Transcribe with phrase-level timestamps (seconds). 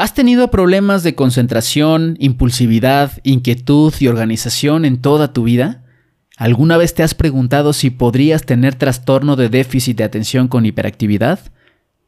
[0.00, 5.84] ¿Has tenido problemas de concentración, impulsividad, inquietud y organización en toda tu vida?
[6.38, 11.40] ¿Alguna vez te has preguntado si podrías tener trastorno de déficit de atención con hiperactividad?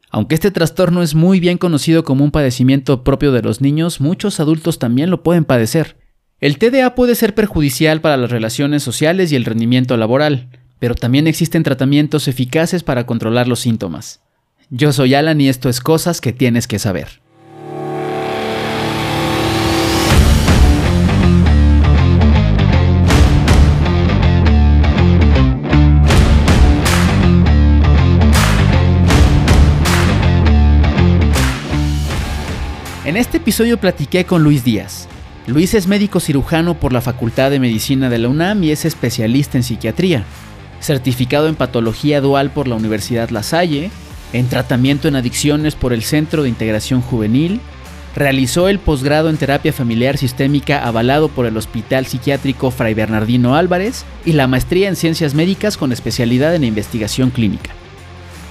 [0.09, 4.39] Aunque este trastorno es muy bien conocido como un padecimiento propio de los niños, muchos
[4.39, 5.95] adultos también lo pueden padecer.
[6.39, 10.49] El TDA puede ser perjudicial para las relaciones sociales y el rendimiento laboral,
[10.79, 14.23] pero también existen tratamientos eficaces para controlar los síntomas.
[14.71, 17.22] Yo soy Alan y esto es Cosas que tienes que saber.
[33.13, 35.07] En este episodio platiqué con Luis Díaz.
[35.45, 39.55] Luis es médico cirujano por la Facultad de Medicina de la UNAM y es especialista
[39.55, 40.23] en psiquiatría,
[40.79, 43.91] certificado en patología dual por la Universidad La Salle,
[44.33, 47.61] en tratamiento en adicciones por el Centro de Integración Juvenil,
[48.15, 54.05] realizó el posgrado en terapia familiar sistémica avalado por el Hospital Psiquiátrico Fray Bernardino Álvarez
[54.25, 57.75] y la maestría en ciencias médicas con especialidad en investigación clínica.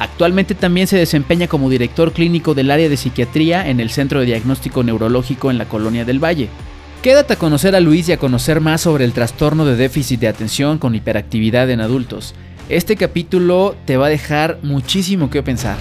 [0.03, 4.27] Actualmente también se desempeña como director clínico del área de psiquiatría en el Centro de
[4.27, 6.49] Diagnóstico Neurológico en la Colonia del Valle.
[7.03, 10.27] Quédate a conocer a Luis y a conocer más sobre el trastorno de déficit de
[10.27, 12.35] atención con hiperactividad en adultos.
[12.69, 15.77] Este capítulo te va a dejar muchísimo que pensar.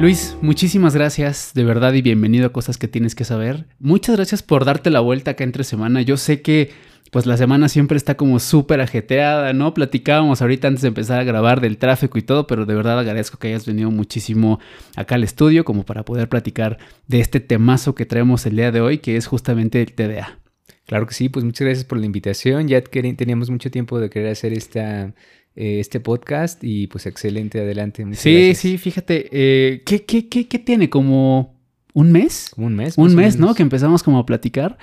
[0.00, 3.66] Luis, muchísimas gracias de verdad y bienvenido a Cosas que tienes que saber.
[3.78, 6.00] Muchas gracias por darte la vuelta acá entre semana.
[6.00, 6.70] Yo sé que
[7.10, 9.74] pues la semana siempre está como súper ajeteada, ¿no?
[9.74, 13.38] Platicábamos ahorita antes de empezar a grabar del tráfico y todo, pero de verdad agradezco
[13.38, 14.58] que hayas venido muchísimo
[14.96, 18.80] acá al estudio como para poder platicar de este temazo que traemos el día de
[18.80, 20.38] hoy, que es justamente el TDA.
[20.86, 22.68] Claro que sí, pues muchas gracias por la invitación.
[22.68, 25.12] Ya teníamos mucho tiempo de querer hacer esta
[25.56, 28.06] eh, este podcast y pues excelente, adelante.
[28.12, 30.88] sí, sí, fíjate, eh, ¿qué, qué, qué, qué tiene?
[30.88, 31.54] ¿Como
[31.92, 32.52] un mes?
[32.56, 32.96] un mes.
[32.96, 33.54] Un mes, ¿no?
[33.54, 34.78] Que empezamos como a platicar.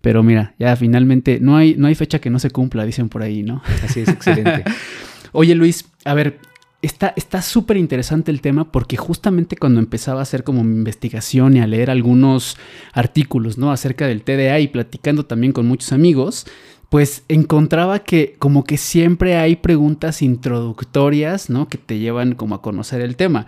[0.00, 3.22] Pero mira, ya finalmente no hay, no hay fecha que no se cumpla, dicen por
[3.22, 3.62] ahí, ¿no?
[3.84, 4.64] Así es, excelente.
[5.32, 6.40] Oye Luis, a ver,
[6.82, 11.60] está súper interesante el tema porque justamente cuando empezaba a hacer como mi investigación y
[11.60, 12.56] a leer algunos
[12.92, 13.70] artículos, ¿no?
[13.70, 16.46] Acerca del TDA y platicando también con muchos amigos,
[16.92, 21.66] pues encontraba que como que siempre hay preguntas introductorias, ¿no?
[21.66, 23.46] Que te llevan como a conocer el tema.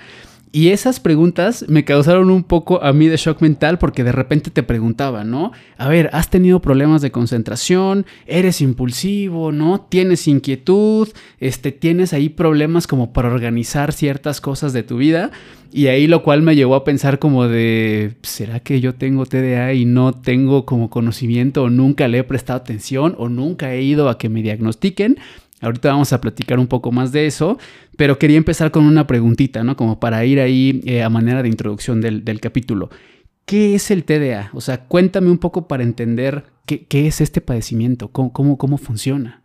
[0.54, 4.52] Y esas preguntas me causaron un poco a mí de shock mental porque de repente
[4.52, 5.50] te preguntaba, ¿no?
[5.76, 8.06] A ver, ¿has tenido problemas de concentración?
[8.24, 9.50] ¿Eres impulsivo?
[9.50, 9.80] ¿No?
[9.80, 11.08] ¿Tienes inquietud?
[11.40, 15.32] Este, ¿Tienes ahí problemas como para organizar ciertas cosas de tu vida?
[15.72, 19.72] Y ahí lo cual me llevó a pensar como de, ¿será que yo tengo TDA
[19.72, 24.08] y no tengo como conocimiento o nunca le he prestado atención o nunca he ido
[24.08, 25.18] a que me diagnostiquen?
[25.64, 27.58] Ahorita vamos a platicar un poco más de eso,
[27.96, 29.76] pero quería empezar con una preguntita, ¿no?
[29.76, 32.90] Como para ir ahí eh, a manera de introducción del, capítulo.
[33.46, 34.50] ¿Qué es el TDA?
[34.52, 39.42] O sea, cuéntame un poco para entender qué, es este padecimiento, cómo, cómo, funciona.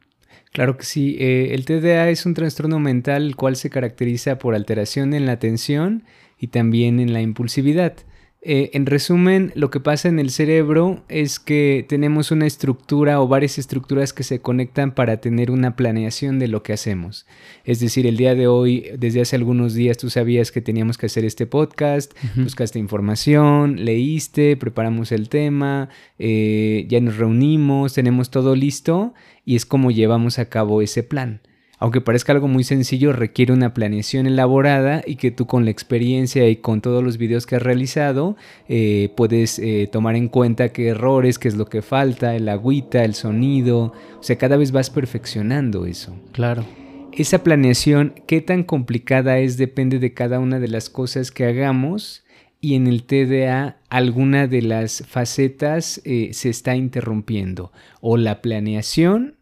[0.51, 1.15] Claro que sí.
[1.19, 5.33] Eh, el TDA es un trastorno mental el cual se caracteriza por alteración en la
[5.33, 6.03] atención
[6.39, 7.93] y también en la impulsividad.
[8.41, 13.27] Eh, en resumen, lo que pasa en el cerebro es que tenemos una estructura o
[13.27, 17.25] varias estructuras que se conectan para tener una planeación de lo que hacemos.
[17.65, 21.07] Es decir, el día de hoy, desde hace algunos días, tú sabías que teníamos que
[21.07, 28.55] hacer este podcast, buscaste información, leíste, preparamos el tema, eh, ya nos reunimos, tenemos todo
[28.55, 29.13] listo
[29.43, 31.41] y es como llevamos a cabo ese plan
[31.79, 36.47] aunque parezca algo muy sencillo, requiere una planeación elaborada y que tú con la experiencia
[36.49, 38.35] y con todos los videos que has realizado
[38.67, 43.05] eh, puedes eh, tomar en cuenta qué errores, qué es lo que falta, el agüita,
[43.05, 46.13] el sonido, o sea, cada vez vas perfeccionando eso.
[46.33, 46.65] Claro.
[47.13, 52.23] Esa planeación, qué tan complicada es, depende de cada una de las cosas que hagamos
[52.61, 57.71] y en el TDA alguna de las facetas eh, se está interrumpiendo
[58.01, 59.38] o la planeación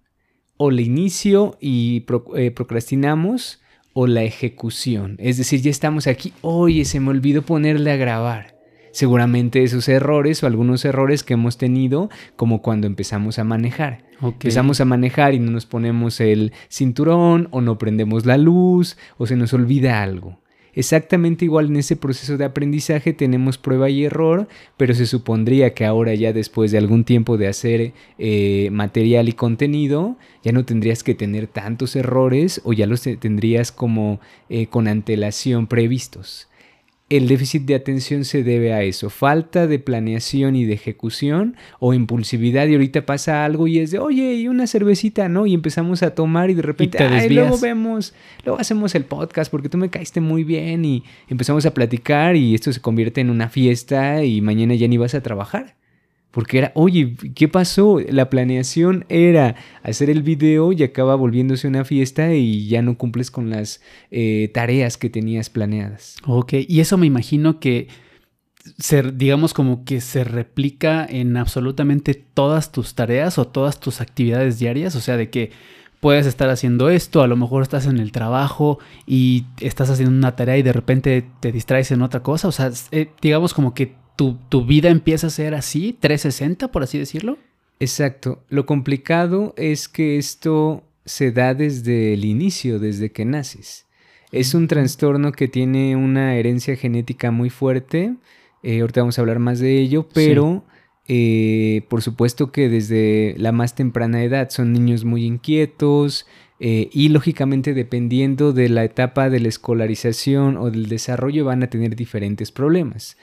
[0.58, 2.06] o la inicio y
[2.36, 3.62] eh, procrastinamos
[3.94, 5.16] o la ejecución.
[5.20, 8.56] Es decir, ya estamos aquí, oye, se me olvidó ponerle a grabar.
[8.92, 14.04] Seguramente esos errores o algunos errores que hemos tenido como cuando empezamos a manejar.
[14.22, 19.28] Empezamos a manejar y no nos ponemos el cinturón o no prendemos la luz o
[19.28, 20.40] se nos olvida algo.
[20.78, 24.48] Exactamente igual en ese proceso de aprendizaje tenemos prueba y error,
[24.78, 29.34] pero se supondría que ahora ya después de algún tiempo de hacer eh, material y
[29.34, 34.20] contenido, ya no tendrías que tener tantos errores o ya los tendrías como
[34.50, 36.48] eh, con antelación previstos
[37.10, 41.94] el déficit de atención se debe a eso, falta de planeación y de ejecución o
[41.94, 45.46] impulsividad y ahorita pasa algo y es de, oye, y una cervecita, ¿no?
[45.46, 48.14] Y empezamos a tomar y de repente, Ay, luego vemos,
[48.44, 52.54] luego hacemos el podcast porque tú me caíste muy bien y empezamos a platicar y
[52.54, 55.76] esto se convierte en una fiesta y mañana ya ni vas a trabajar.
[56.32, 58.00] Porque era, oye, ¿qué pasó?
[58.10, 63.32] La planeación era hacer el video y acaba volviéndose una fiesta y ya no cumples
[63.32, 63.82] con las
[64.12, 66.18] eh, tareas que tenías planeadas.
[66.26, 67.88] Ok, y eso me imagino que,
[68.78, 74.60] se, digamos, como que se replica en absolutamente todas tus tareas o todas tus actividades
[74.60, 74.96] diarias.
[74.96, 75.52] O sea, de que
[76.00, 80.36] puedes estar haciendo esto, a lo mejor estás en el trabajo y estás haciendo una
[80.36, 82.48] tarea y de repente te distraes en otra cosa.
[82.48, 86.98] O sea, eh, digamos como que tu, vida empieza a ser así, 360, por así
[86.98, 87.38] decirlo.
[87.80, 88.44] Exacto.
[88.50, 93.86] Lo complicado es que esto se da desde el inicio, desde que naces.
[94.32, 98.16] Es un trastorno que tiene una herencia genética muy fuerte.
[98.64, 100.66] Eh, ahorita vamos a hablar más de ello, pero
[101.08, 106.26] eh, por supuesto que desde la más temprana edad son niños muy inquietos
[106.60, 111.68] eh, y lógicamente dependiendo de la etapa de la escolarización o del desarrollo van a
[111.68, 113.16] tener diferentes problemas.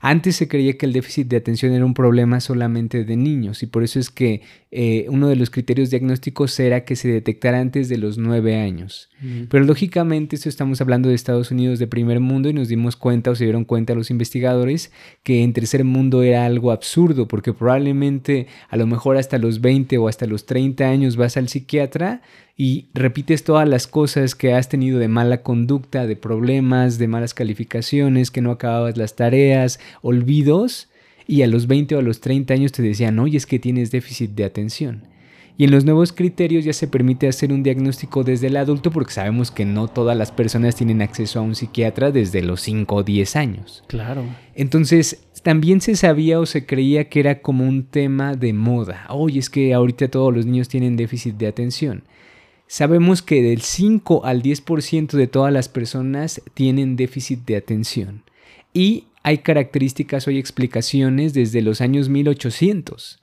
[0.00, 3.66] Antes se creía que el déficit de atención era un problema solamente de niños y
[3.66, 7.88] por eso es que eh, uno de los criterios diagnósticos era que se detectara antes
[7.88, 9.08] de los nueve años.
[9.48, 13.30] Pero lógicamente esto estamos hablando de Estados Unidos de primer mundo y nos dimos cuenta
[13.30, 14.92] o se dieron cuenta los investigadores
[15.24, 19.98] que en tercer mundo era algo absurdo porque probablemente a lo mejor hasta los 20
[19.98, 22.20] o hasta los 30 años vas al psiquiatra
[22.56, 27.32] y repites todas las cosas que has tenido de mala conducta, de problemas, de malas
[27.32, 30.88] calificaciones, que no acababas las tareas, olvidos,
[31.28, 33.90] y a los 20 o a los 30 años te decían, oye, es que tienes
[33.92, 35.04] déficit de atención.
[35.58, 39.12] Y en los nuevos criterios ya se permite hacer un diagnóstico desde el adulto porque
[39.12, 43.02] sabemos que no todas las personas tienen acceso a un psiquiatra desde los 5 o
[43.02, 43.84] 10 años.
[43.88, 44.24] Claro.
[44.54, 49.04] Entonces, también se sabía o se creía que era como un tema de moda.
[49.10, 52.04] Oye, es que ahorita todos los niños tienen déficit de atención.
[52.68, 58.22] Sabemos que del 5 al 10% de todas las personas tienen déficit de atención
[58.72, 63.20] y hay características o explicaciones desde los años 1800.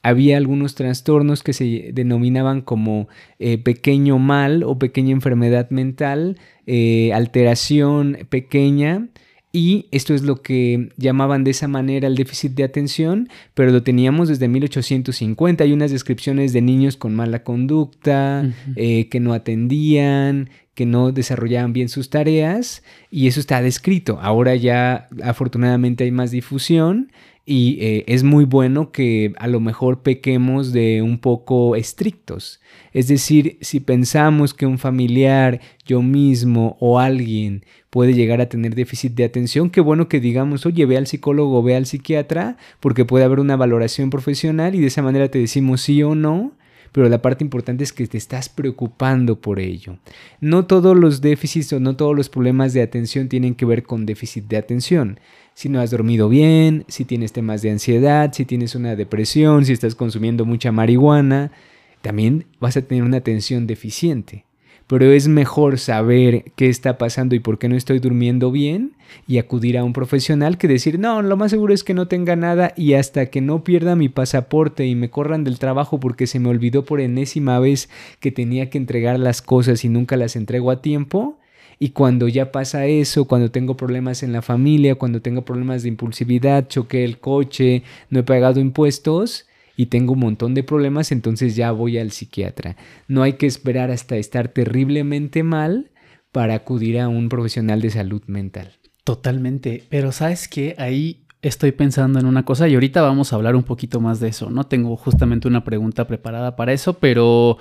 [0.00, 3.08] Había algunos trastornos que se denominaban como
[3.40, 6.38] eh, pequeño mal o pequeña enfermedad mental,
[6.68, 9.08] eh, alteración pequeña,
[9.52, 13.82] y esto es lo que llamaban de esa manera el déficit de atención, pero lo
[13.82, 15.64] teníamos desde 1850.
[15.64, 21.72] Hay unas descripciones de niños con mala conducta, eh, que no atendían, que no desarrollaban
[21.72, 24.20] bien sus tareas, y eso está descrito.
[24.22, 27.10] Ahora ya afortunadamente hay más difusión
[27.50, 32.60] y eh, es muy bueno que a lo mejor pequemos de un poco estrictos.
[32.92, 38.76] Es decir, si pensamos que un familiar, yo mismo o alguien puede llegar a tener
[38.76, 43.04] déficit de atención, qué bueno que digamos, oye, ve al psicólogo, ve al psiquiatra, porque
[43.04, 46.52] puede haber una valoración profesional y de esa manera te decimos sí o no
[46.92, 49.98] pero la parte importante es que te estás preocupando por ello.
[50.40, 54.06] No todos los déficits o no todos los problemas de atención tienen que ver con
[54.06, 55.20] déficit de atención
[55.60, 59.74] si no has dormido bien, si tienes temas de ansiedad, si tienes una depresión, si
[59.74, 61.52] estás consumiendo mucha marihuana,
[62.00, 64.46] también vas a tener una atención deficiente.
[64.86, 68.92] Pero es mejor saber qué está pasando y por qué no estoy durmiendo bien
[69.28, 72.36] y acudir a un profesional que decir, no, lo más seguro es que no tenga
[72.36, 76.40] nada y hasta que no pierda mi pasaporte y me corran del trabajo porque se
[76.40, 80.70] me olvidó por enésima vez que tenía que entregar las cosas y nunca las entrego
[80.70, 81.38] a tiempo,
[81.82, 85.88] y cuando ya pasa eso, cuando tengo problemas en la familia, cuando tengo problemas de
[85.88, 89.46] impulsividad, choqué el coche, no he pagado impuestos
[89.76, 92.76] y tengo un montón de problemas, entonces ya voy al psiquiatra.
[93.08, 95.90] No hay que esperar hasta estar terriblemente mal
[96.32, 98.76] para acudir a un profesional de salud mental.
[99.04, 103.56] Totalmente, pero sabes que ahí estoy pensando en una cosa y ahorita vamos a hablar
[103.56, 104.64] un poquito más de eso, ¿no?
[104.64, 107.56] Tengo justamente una pregunta preparada para eso, pero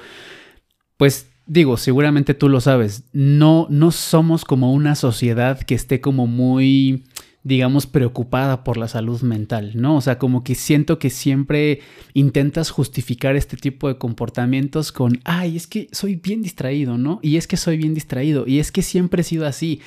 [0.98, 6.28] pues digo, seguramente tú lo sabes, no, no somos como una sociedad que esté como
[6.28, 7.04] muy
[7.42, 9.96] digamos, preocupada por la salud mental, ¿no?
[9.96, 11.80] O sea, como que siento que siempre
[12.14, 17.20] intentas justificar este tipo de comportamientos con, ay, es que soy bien distraído, ¿no?
[17.24, 19.80] Y es que soy bien distraído, y es que siempre he sido así.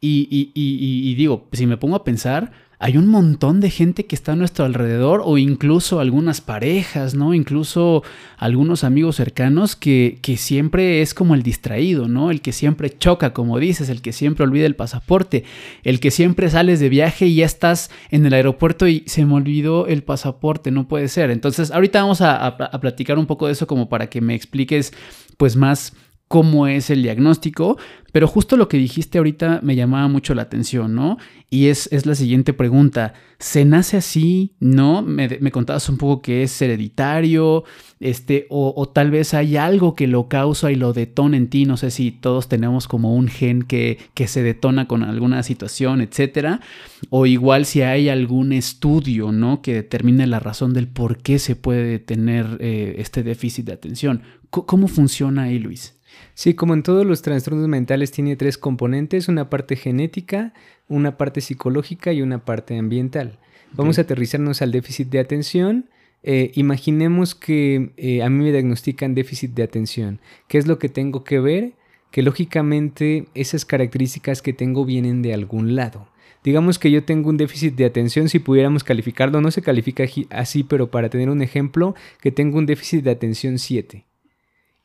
[0.00, 4.06] Y, y, y, y digo, si me pongo a pensar, hay un montón de gente
[4.06, 7.34] que está a nuestro alrededor o incluso algunas parejas, ¿no?
[7.34, 8.04] Incluso
[8.36, 12.30] algunos amigos cercanos que, que, siempre es como el distraído, ¿no?
[12.30, 15.42] El que siempre choca, como dices, el que siempre olvida el pasaporte,
[15.82, 19.34] el que siempre sales de viaje y ya estás en el aeropuerto y se me
[19.34, 21.30] olvidó el pasaporte, no puede ser.
[21.30, 24.92] Entonces, ahorita vamos a, a platicar un poco de eso como para que me expliques
[25.36, 25.94] pues más
[26.28, 27.78] cómo es el diagnóstico,
[28.12, 31.18] pero justo lo que dijiste ahorita me llamaba mucho la atención, ¿no?
[31.50, 34.52] Y es, es la siguiente pregunta, ¿se nace así?
[34.60, 35.02] ¿No?
[35.02, 37.64] Me, me contabas un poco que es hereditario,
[38.00, 41.64] este, o, o, tal vez hay algo que lo causa y lo detona en ti,
[41.64, 46.02] no sé si todos tenemos como un gen que, que se detona con alguna situación,
[46.02, 46.60] etcétera,
[47.08, 49.62] o igual si hay algún estudio, ¿no?
[49.62, 54.22] Que determine la razón del por qué se puede tener eh, este déficit de atención.
[54.50, 55.97] ¿Cómo funciona ahí, Luis?
[56.38, 60.54] Sí, como en todos los trastornos mentales tiene tres componentes, una parte genética,
[60.86, 63.40] una parte psicológica y una parte ambiental.
[63.72, 65.90] Vamos a aterrizarnos al déficit de atención.
[66.22, 70.20] Eh, imaginemos que eh, a mí me diagnostican déficit de atención.
[70.46, 71.72] ¿Qué es lo que tengo que ver?
[72.12, 76.06] Que lógicamente esas características que tengo vienen de algún lado.
[76.44, 80.62] Digamos que yo tengo un déficit de atención, si pudiéramos calificarlo, no se califica así,
[80.62, 84.04] pero para tener un ejemplo, que tengo un déficit de atención 7.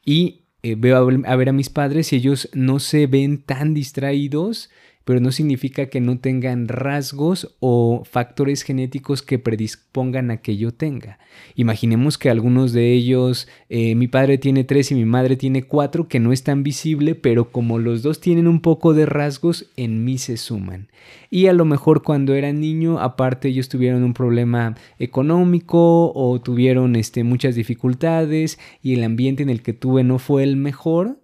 [0.04, 4.70] Y eh, veo a ver a mis padres y ellos no se ven tan distraídos
[5.06, 10.74] pero no significa que no tengan rasgos o factores genéticos que predispongan a que yo
[10.74, 11.20] tenga.
[11.56, 16.08] Imaginemos que algunos de ellos, eh, mi padre tiene tres y mi madre tiene cuatro,
[16.08, 20.06] que no es tan visible, pero como los dos tienen un poco de rasgos, en
[20.06, 20.88] mí se suman.
[21.30, 26.96] Y a lo mejor cuando era niño, aparte ellos tuvieron un problema económico o tuvieron
[26.96, 31.18] este, muchas dificultades y el ambiente en el que tuve no fue el mejor,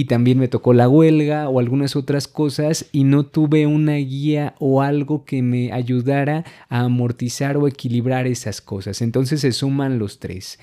[0.00, 4.54] y también me tocó la huelga o algunas otras cosas y no tuve una guía
[4.58, 9.02] o algo que me ayudara a amortizar o equilibrar esas cosas.
[9.02, 10.58] Entonces se suman los tres.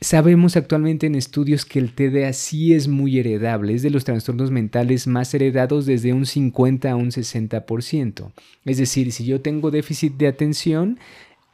[0.00, 4.50] Sabemos actualmente en estudios que el TDA sí es muy heredable, es de los trastornos
[4.50, 8.32] mentales más heredados desde un 50 a un 60%.
[8.64, 10.98] Es decir, si yo tengo déficit de atención,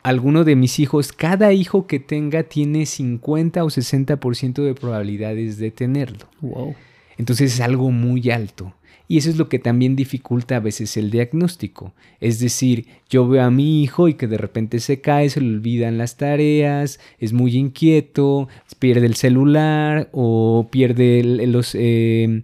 [0.07, 5.73] alguno de mis hijos, cada hijo que tenga tiene 50 o 60% de probabilidades de
[5.73, 6.29] tenerlo.
[6.41, 6.77] Wow.
[7.19, 8.73] Entonces es algo muy alto.
[9.09, 11.93] Y eso es lo que también dificulta a veces el diagnóstico.
[12.21, 15.49] Es decir, yo veo a mi hijo y que de repente se cae, se le
[15.49, 18.49] olvidan las tareas, es muy inquieto,
[18.79, 22.43] pierde el celular o pierde los, eh,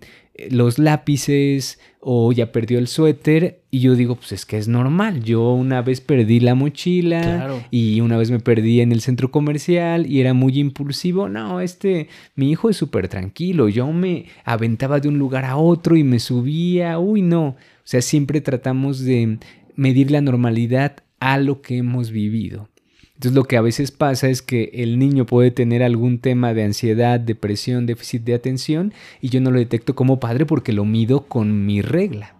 [0.50, 5.22] los lápices o ya perdió el suéter y yo digo, pues es que es normal.
[5.22, 10.10] Yo una vez perdí la mochila y una vez me perdí en el centro comercial
[10.10, 11.28] y era muy impulsivo.
[11.28, 13.68] No, este, mi hijo es súper tranquilo.
[13.68, 16.98] Yo me aventaba de un lugar a otro y me subía.
[16.98, 17.46] Uy, no.
[17.50, 19.38] O sea, siempre tratamos de
[19.76, 22.68] medir la normalidad a lo que hemos vivido.
[23.22, 26.64] Entonces lo que a veces pasa es que el niño puede tener algún tema de
[26.64, 31.28] ansiedad, depresión, déficit de atención y yo no lo detecto como padre porque lo mido
[31.28, 32.34] con mi regla.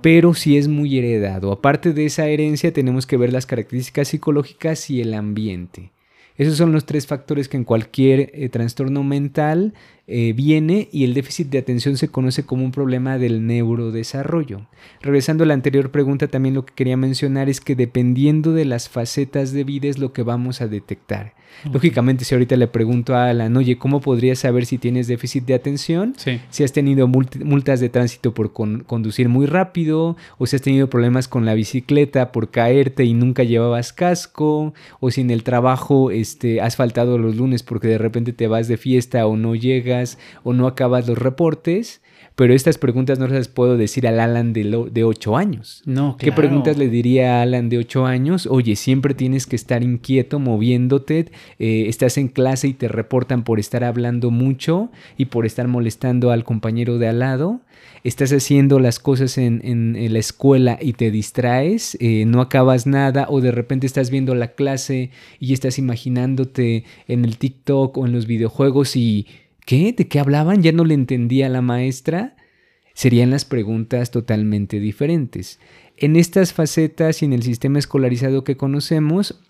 [0.00, 1.50] Pero si es muy heredado.
[1.50, 5.90] Aparte de esa herencia tenemos que ver las características psicológicas y el ambiente.
[6.36, 9.74] Esos son los tres factores que en cualquier eh, trastorno mental
[10.06, 14.66] eh, viene y el déficit de atención se conoce como un problema del neurodesarrollo.
[15.00, 18.88] Regresando a la anterior pregunta, también lo que quería mencionar es que dependiendo de las
[18.88, 21.34] facetas de vida es lo que vamos a detectar.
[21.72, 25.54] Lógicamente, si ahorita le pregunto a Alan, oye, ¿cómo podrías saber si tienes déficit de
[25.54, 26.14] atención?
[26.50, 31.28] Si has tenido multas de tránsito por conducir muy rápido, o si has tenido problemas
[31.28, 36.60] con la bicicleta por caerte y nunca llevabas casco, o si en el trabajo este,
[36.60, 40.52] has faltado los lunes porque de repente te vas de fiesta o no llegas o
[40.52, 42.01] no acabas los reportes
[42.34, 45.82] pero estas preguntas no las puedo decir al Alan de, de 8 años.
[45.84, 48.46] No, ¿Qué preguntas le diría a Alan de 8 años?
[48.46, 53.60] Oye, siempre tienes que estar inquieto, moviéndote, eh, estás en clase y te reportan por
[53.60, 57.60] estar hablando mucho y por estar molestando al compañero de al lado.
[58.04, 63.40] Estás haciendo las cosas en, la escuela y te distraes, eh, no acabas nada o
[63.40, 68.26] de repente estás viendo la clase y estás imaginándote en el TikTok o en los
[68.26, 69.26] videojuegos y
[69.64, 69.92] ¿Qué?
[69.92, 70.62] ¿De qué hablaban?
[70.62, 72.36] ¿Ya no le entendía a la maestra?
[72.94, 75.60] Serían las preguntas totalmente diferentes.
[75.96, 79.40] En estas facetas y en el sistema escolarizado que conocemos,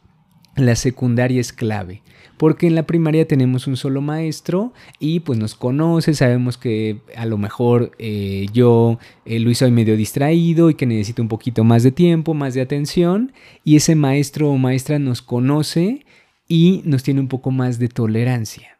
[0.54, 2.02] la secundaria es clave,
[2.37, 7.25] porque en la primaria tenemos un solo maestro y pues nos conoce, sabemos que a
[7.25, 11.83] lo mejor eh, yo eh, lo hice medio distraído y que necesito un poquito más
[11.83, 13.33] de tiempo, más de atención,
[13.64, 16.04] y ese maestro o maestra nos conoce
[16.49, 18.72] y nos tiene un poco más de tolerancia.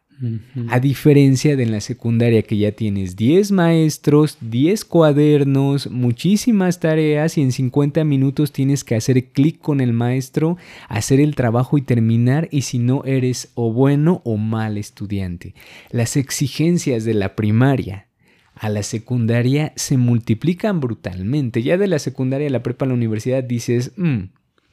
[0.69, 7.37] A diferencia de en la secundaria que ya tienes 10 maestros, 10 cuadernos, muchísimas tareas
[7.37, 11.81] y en 50 minutos tienes que hacer clic con el maestro, hacer el trabajo y
[11.81, 15.55] terminar y si no eres o bueno o mal estudiante.
[15.89, 18.07] Las exigencias de la primaria
[18.55, 21.63] a la secundaria se multiplican brutalmente.
[21.63, 24.23] Ya de la secundaria a la prepa a la universidad dices, mm,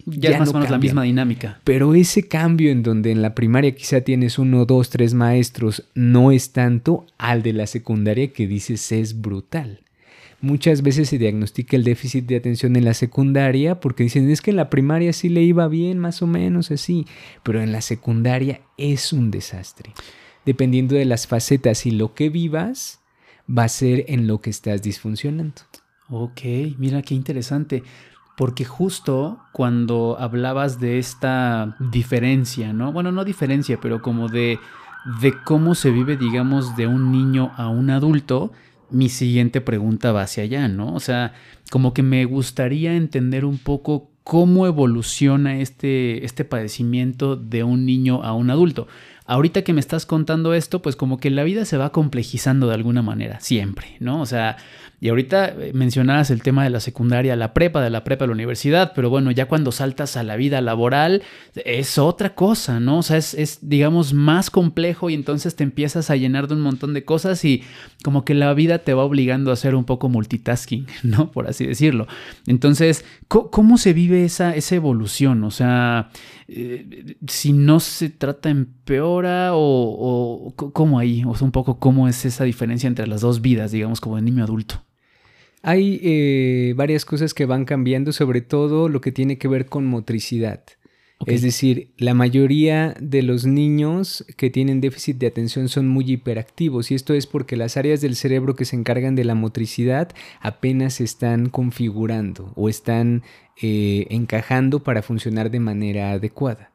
[0.07, 1.61] ya, es más o menos la misma dinámica.
[1.65, 6.33] Pero ese cambio en donde en la primaria quizá tienes uno, dos, tres maestros, no
[6.33, 9.81] es tanto al de la secundaria que dices es brutal.
[10.43, 14.51] Muchas veces se diagnostica el déficit de atención en la secundaria porque dicen es que
[14.51, 17.07] en la primaria sí le iba bien, más o menos así,
[17.43, 19.93] pero en la secundaria es un desastre.
[20.47, 23.01] Dependiendo de las facetas y lo que vivas,
[23.47, 25.61] va a ser en lo que estás disfuncionando.
[26.09, 26.41] Ok,
[26.79, 27.83] mira qué interesante
[28.41, 32.91] porque justo cuando hablabas de esta diferencia, ¿no?
[32.91, 34.59] Bueno, no diferencia, pero como de,
[35.21, 38.51] de cómo se vive, digamos, de un niño a un adulto,
[38.89, 40.95] mi siguiente pregunta va hacia allá, ¿no?
[40.95, 41.35] O sea,
[41.71, 48.23] como que me gustaría entender un poco cómo evoluciona este, este padecimiento de un niño
[48.23, 48.89] a un adulto.
[49.31, 52.75] Ahorita que me estás contando esto, pues como que la vida se va complejizando de
[52.75, 54.21] alguna manera, siempre, ¿no?
[54.21, 54.57] O sea,
[55.01, 58.27] y ahorita eh, mencionabas el tema de la secundaria, la prepa, de la prepa a
[58.27, 61.23] la universidad, pero bueno, ya cuando saltas a la vida laboral
[61.55, 62.99] es otra cosa, ¿no?
[62.99, 66.93] O sea, es, digamos más complejo y entonces te empiezas a llenar de un montón
[66.93, 67.63] de cosas y
[68.03, 71.31] como que la vida te va obligando a hacer un poco multitasking, ¿no?
[71.31, 72.09] Por así decirlo.
[72.49, 75.45] Entonces, ¿cómo, se vive esa, esa evolución?
[75.45, 76.11] O sea,
[76.53, 82.25] eh, si no se trata empeora o, o cómo ahí, o un poco cómo es
[82.25, 84.83] esa diferencia entre las dos vidas, digamos, como de niño adulto.
[85.63, 89.87] Hay eh, varias cosas que van cambiando, sobre todo lo que tiene que ver con
[89.87, 90.65] motricidad.
[91.27, 96.91] Es decir, la mayoría de los niños que tienen déficit de atención son muy hiperactivos
[96.91, 100.09] y esto es porque las áreas del cerebro que se encargan de la motricidad
[100.41, 103.23] apenas se están configurando o están
[103.61, 106.71] eh, encajando para funcionar de manera adecuada.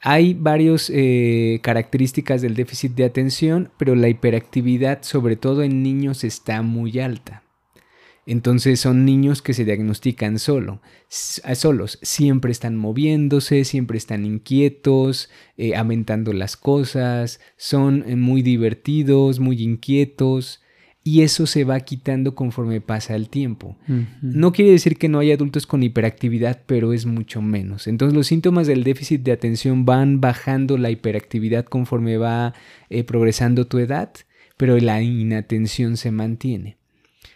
[0.00, 6.24] Hay varias eh, características del déficit de atención, pero la hiperactividad, sobre todo en niños,
[6.24, 7.41] está muy alta.
[8.24, 15.74] Entonces son niños que se diagnostican solo, solos, siempre están moviéndose, siempre están inquietos, eh,
[15.74, 20.62] aventando las cosas, son eh, muy divertidos, muy inquietos,
[21.04, 23.76] y eso se va quitando conforme pasa el tiempo.
[24.20, 27.88] No quiere decir que no hay adultos con hiperactividad, pero es mucho menos.
[27.88, 32.54] Entonces los síntomas del déficit de atención van bajando la hiperactividad conforme va
[32.88, 34.12] eh, progresando tu edad,
[34.56, 36.76] pero la inatención se mantiene.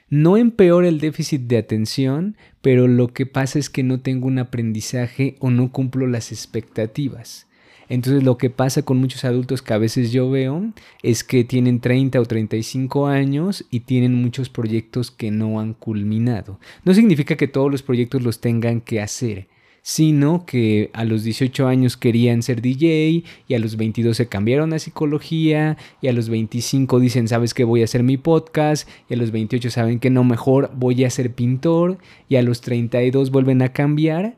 [0.09, 4.39] No empeora el déficit de atención, pero lo que pasa es que no tengo un
[4.39, 7.49] aprendizaje o no cumplo las expectativas.
[7.89, 11.81] Entonces lo que pasa con muchos adultos que a veces yo veo es que tienen
[11.81, 16.61] 30 o 35 años y tienen muchos proyectos que no han culminado.
[16.85, 19.49] No significa que todos los proyectos los tengan que hacer,
[19.89, 24.73] sino que a los 18 años querían ser DJ y a los 22 se cambiaron
[24.73, 29.15] a psicología y a los 25 dicen, sabes que voy a hacer mi podcast y
[29.15, 33.31] a los 28 saben que no, mejor voy a ser pintor y a los 32
[33.31, 34.37] vuelven a cambiar,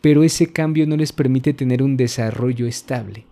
[0.00, 3.26] pero ese cambio no les permite tener un desarrollo estable.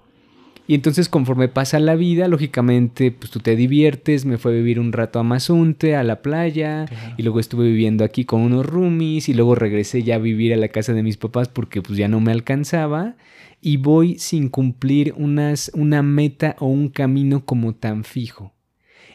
[0.67, 4.79] Y entonces conforme pasa la vida, lógicamente, pues tú te diviertes, me fue a vivir
[4.79, 9.29] un rato a Mazunte, a la playa, y luego estuve viviendo aquí con unos roomies,
[9.29, 12.07] y luego regresé ya a vivir a la casa de mis papás porque pues ya
[12.07, 13.17] no me alcanzaba,
[13.61, 18.53] y voy sin cumplir unas, una meta o un camino como tan fijo.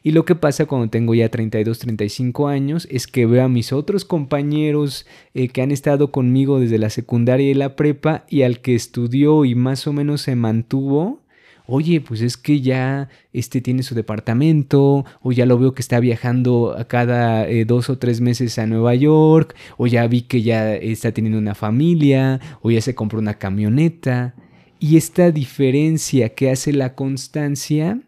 [0.03, 3.73] Y lo que pasa cuando tengo ya 32, 35 años es que veo a mis
[3.73, 8.61] otros compañeros eh, que han estado conmigo desde la secundaria y la prepa y al
[8.61, 11.23] que estudió y más o menos se mantuvo,
[11.67, 15.99] oye, pues es que ya este tiene su departamento, o ya lo veo que está
[15.99, 20.41] viajando a cada eh, dos o tres meses a Nueva York, o ya vi que
[20.41, 24.33] ya está teniendo una familia, o ya se compró una camioneta.
[24.79, 27.99] Y esta diferencia que hace la constancia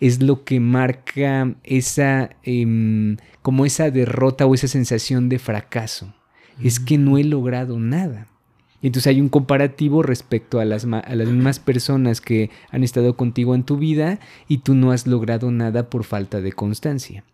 [0.00, 6.14] es lo que marca esa, em, como esa derrota o esa sensación de fracaso.
[6.62, 8.26] Es que no he logrado nada.
[8.88, 13.54] Entonces hay un comparativo respecto a las, a las mismas personas que han estado contigo
[13.54, 17.24] en tu vida y tú no has logrado nada por falta de constancia.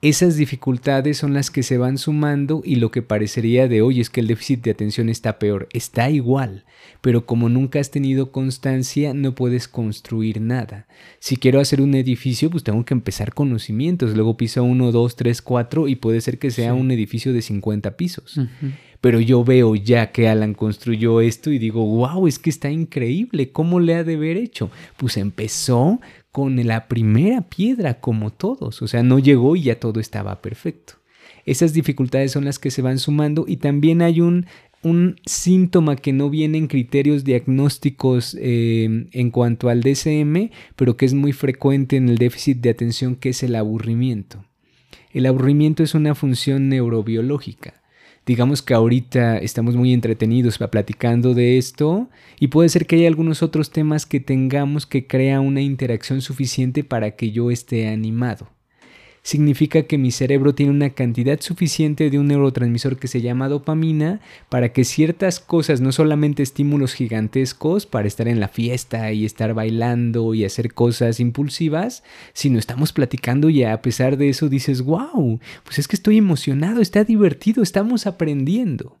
[0.00, 4.10] Esas dificultades son las que se van sumando y lo que parecería de hoy es
[4.10, 6.64] que el déficit de atención está peor, está igual,
[7.00, 10.86] pero como nunca has tenido constancia no puedes construir nada.
[11.18, 15.42] Si quiero hacer un edificio pues tengo que empezar conocimientos, luego piso 1, 2, 3,
[15.42, 18.40] 4 y puede ser que sea un edificio de 50 pisos.
[19.00, 23.52] Pero yo veo ya que Alan construyó esto y digo, wow, es que está increíble,
[23.52, 24.70] ¿cómo le ha de haber hecho?
[24.96, 26.00] Pues empezó
[26.32, 30.94] con la primera piedra como todos, o sea, no llegó y ya todo estaba perfecto.
[31.44, 34.46] Esas dificultades son las que se van sumando y también hay un,
[35.26, 41.14] síntoma que no viene en criterios diagnósticos eh, en cuanto al DSM, pero que es
[41.14, 44.44] muy frecuente en el déficit de atención, que es el aburrimiento.
[45.12, 47.77] El aburrimiento es una función neurobiológica
[48.28, 53.42] digamos que ahorita estamos muy entretenidos platicando de esto y puede ser que haya algunos
[53.42, 58.50] otros temas que tengamos que crear una interacción suficiente para que yo esté animado
[59.22, 64.20] significa que mi cerebro tiene una cantidad suficiente de un neurotransmisor que se llama dopamina
[64.48, 69.54] para que ciertas cosas, no solamente estímulos gigantescos para estar en la fiesta y estar
[69.54, 72.02] bailando y hacer cosas impulsivas,
[72.32, 76.80] sino estamos platicando y a pesar de eso dices, wow, pues es que estoy emocionado,
[76.80, 78.98] está divertido, estamos aprendiendo.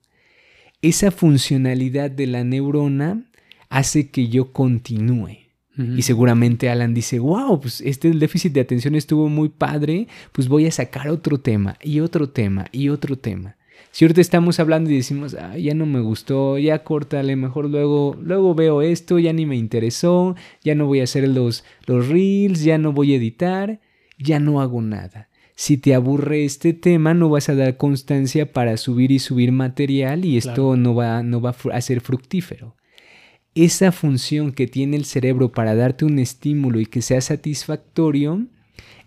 [0.82, 3.24] Esa funcionalidad de la neurona
[3.68, 5.47] hace que yo continúe.
[5.78, 10.66] Y seguramente Alan dice, wow, pues este déficit de atención estuvo muy padre, pues voy
[10.66, 13.56] a sacar otro tema y otro tema y otro tema.
[13.92, 18.16] Si ahorita estamos hablando y decimos, ah, ya no me gustó, ya córtale, mejor luego,
[18.20, 22.62] luego veo esto, ya ni me interesó, ya no voy a hacer los, los reels,
[22.64, 23.80] ya no voy a editar,
[24.18, 25.28] ya no hago nada.
[25.54, 30.24] Si te aburre este tema, no vas a dar constancia para subir y subir material
[30.24, 32.77] y esto no, va, no va a ser fructífero
[33.64, 38.46] esa función que tiene el cerebro para darte un estímulo y que sea satisfactorio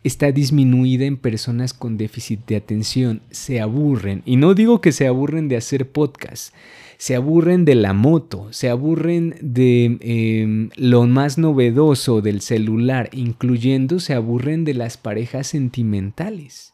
[0.04, 3.22] está disminuida en personas con déficit de atención.
[3.30, 4.24] Se aburren.
[4.26, 6.54] Y no digo que se aburren de hacer podcast.
[6.98, 14.00] Se aburren de la moto, se aburren de em, lo más novedoso del celular, incluyendo
[14.00, 16.74] se aburren de las parejas sentimentales.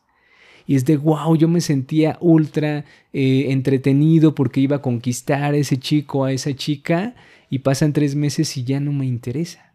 [0.65, 5.57] Y es de, wow, yo me sentía ultra eh, entretenido porque iba a conquistar a
[5.57, 7.15] ese chico, a esa chica,
[7.49, 9.67] y pasan tres meses y ya no me interesa.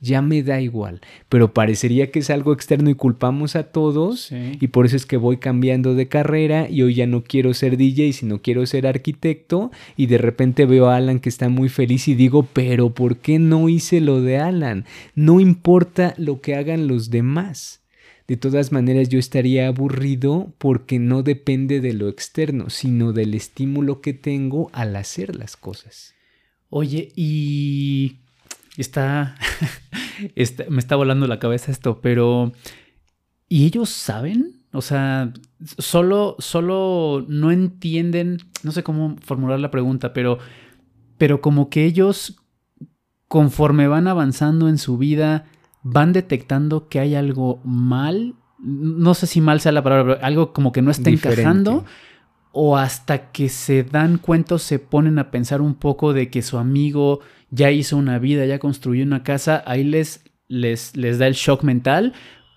[0.00, 4.66] Ya me da igual, pero parecería que es algo externo y culpamos a todos y
[4.66, 8.12] por eso es que voy cambiando de carrera y hoy ya no quiero ser DJ,
[8.12, 12.16] sino quiero ser arquitecto y de repente veo a Alan que está muy feliz y
[12.16, 14.86] digo, pero ¿por qué no hice lo de Alan?
[15.14, 17.82] No importa lo que hagan los demás.
[18.26, 24.00] De todas maneras yo estaría aburrido porque no depende de lo externo, sino del estímulo
[24.00, 26.14] que tengo al hacer las cosas.
[26.74, 28.16] Oye, y
[28.78, 29.36] está,
[30.70, 32.52] me está volando la cabeza esto, pero
[33.46, 34.64] ¿y ellos saben?
[34.72, 35.34] O sea,
[35.76, 40.38] solo, solo no entienden, no sé cómo formular la pregunta, pero,
[41.18, 42.40] pero como que ellos,
[43.28, 45.44] conforme van avanzando en su vida,
[45.82, 48.34] van detectando que hay algo mal.
[48.58, 51.84] No sé si mal sea la palabra, pero algo como que no está encajando
[52.52, 56.42] o hasta que se dan cuenta o se ponen a pensar un poco de que
[56.42, 61.26] su amigo ya hizo una vida, ya construyó una casa, ahí les, les, les da
[61.26, 62.12] el shock mental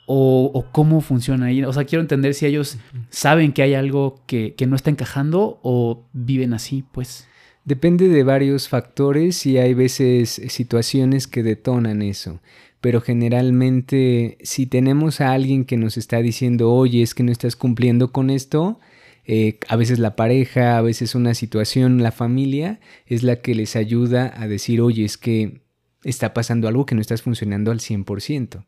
[0.06, 1.64] o, cómo funciona ahí.
[1.64, 2.78] O sea, quiero entender si ellos
[3.10, 7.28] saben que hay algo que, que no está encajando o viven así, pues.
[7.64, 12.40] Depende de varios factores y hay veces situaciones que detonan eso
[12.86, 17.56] pero generalmente si tenemos a alguien que nos está diciendo, oye, es que no estás
[17.56, 18.80] cumpliendo con esto,
[19.28, 23.76] eh, a veces la pareja, a veces una situación, la familia, es la que les
[23.76, 25.62] ayuda a decir, oye, es que
[26.04, 28.66] está pasando algo que no estás funcionando al 100%.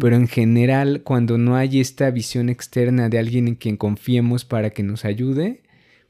[0.00, 4.70] Pero en general, cuando no hay esta visión externa de alguien en quien confiemos para
[4.70, 5.62] que nos ayude,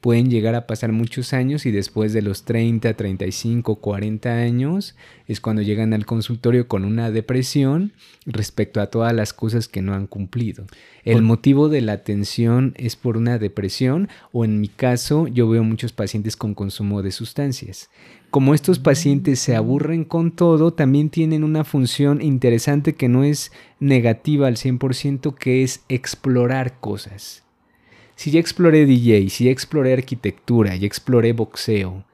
[0.02, 4.96] pueden llegar a pasar muchos años y después de los 30, 35, 40 años
[5.28, 7.92] es cuando llegan al consultorio con una depresión
[8.26, 10.66] respecto a todas las cosas que no han cumplido.
[11.04, 15.62] El motivo de la atención es por una depresión o en mi caso yo veo
[15.62, 17.88] muchos pacientes con consumo de sustancias.
[18.30, 23.52] Como estos pacientes se aburren con todo, también tienen una función interesante que no es
[23.78, 27.44] negativa al 100%, que es explorar cosas
[28.16, 32.04] si ya exploré DJ, si ya exploré arquitectura, ya exploré boxeo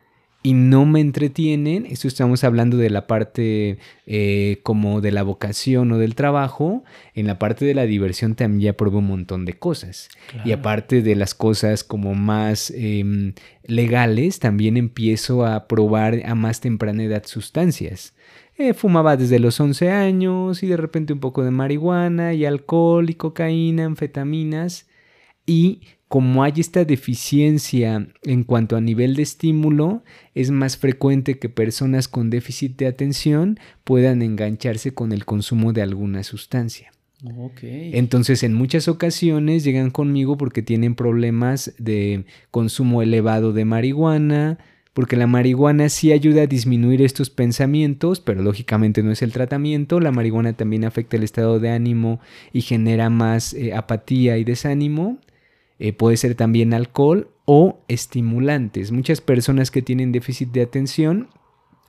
[0.41, 5.91] y no me entretienen, esto estamos hablando de la parte eh, como de la vocación
[5.91, 6.85] o del trabajo,
[7.15, 10.09] en la parte de la diversión también ya probé un montón de cosas.
[10.45, 13.35] Y aparte de las cosas como más em,
[13.65, 18.15] legales, también empiezo a probar a más temprana edad sustancias.
[18.57, 23.11] Eh, fumaba desde los 11 años y de repente un poco de marihuana y alcohol
[23.11, 24.88] y cocaína, anfetaminas
[25.49, 30.03] y como hay esta deficiencia en cuanto a nivel de estímulo,
[30.35, 35.83] es más frecuente que personas con déficit de atención puedan engancharse con el consumo de
[35.83, 36.93] alguna sustancia.
[37.95, 44.59] Entonces, en muchas ocasiones llegan conmigo porque tienen problemas de consumo elevado de marihuana,
[44.93, 49.99] porque la marihuana sí ayuda a disminuir estos pensamientos, pero lógicamente no es el tratamiento.
[50.01, 52.21] La marihuana también afecta el estado de ánimo
[52.53, 55.19] y genera más eh, apatía y desánimo.
[55.79, 58.93] Eh, puede ser también alcohol o estimulantes.
[58.93, 61.29] Muchas personas que tienen déficit de atención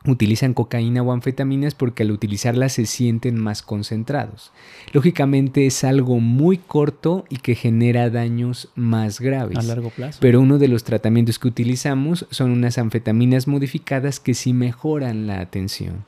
[0.05, 4.51] utilizan cocaína o anfetaminas porque al utilizarlas se sienten más concentrados.
[4.93, 9.57] Lógicamente es algo muy corto y que genera daños más graves.
[9.57, 10.19] A largo plazo.
[10.21, 15.41] Pero uno de los tratamientos que utilizamos son unas anfetaminas modificadas que sí mejoran la
[15.41, 16.05] atención.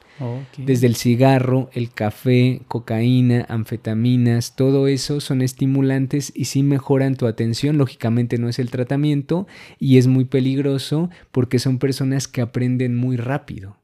[0.58, 7.28] Desde el cigarro, el café, cocaína, anfetaminas, todo eso son estimulantes y sí mejoran tu
[7.28, 7.78] atención.
[7.78, 9.48] Lógicamente no es el tratamiento
[9.80, 13.82] y es muy peligroso porque son personas que aprenden muy rápido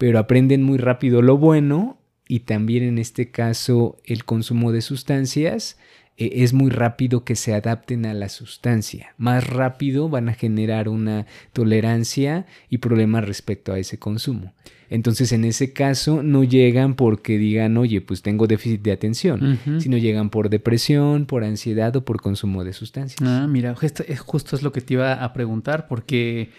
[0.00, 5.76] pero aprenden muy rápido lo bueno y también en este caso el consumo de sustancias
[6.16, 9.14] eh, es muy rápido que se adapten a la sustancia.
[9.18, 14.54] Más rápido van a generar una tolerancia y problemas respecto a ese consumo.
[14.90, 19.96] Entonces, en ese caso, no llegan porque digan, oye, pues tengo déficit de atención, sino
[19.96, 23.20] llegan por depresión, por ansiedad o por consumo de sustancias.
[23.22, 26.50] Ah, mira, justo es lo que te iba a preguntar, porque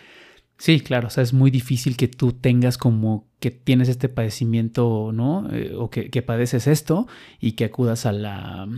[0.61, 5.09] Sí, claro, o sea, es muy difícil que tú tengas como que tienes este padecimiento,
[5.11, 5.49] ¿no?
[5.51, 7.07] Eh, o que, padeces esto
[7.39, 8.69] y que acudas a la,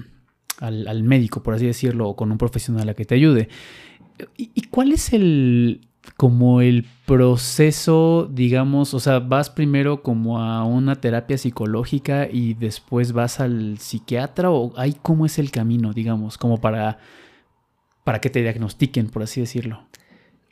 [0.60, 3.50] al, médico, por así decirlo, o con un profesional a que te ayude.
[4.38, 10.96] ¿Y, cuál es el, como el proceso, digamos, o sea, vas primero como a una
[10.96, 16.60] terapia psicológica y después vas al psiquiatra o hay cómo es el camino, digamos, como
[16.60, 17.00] para,
[18.04, 19.88] para que te diagnostiquen, por así decirlo?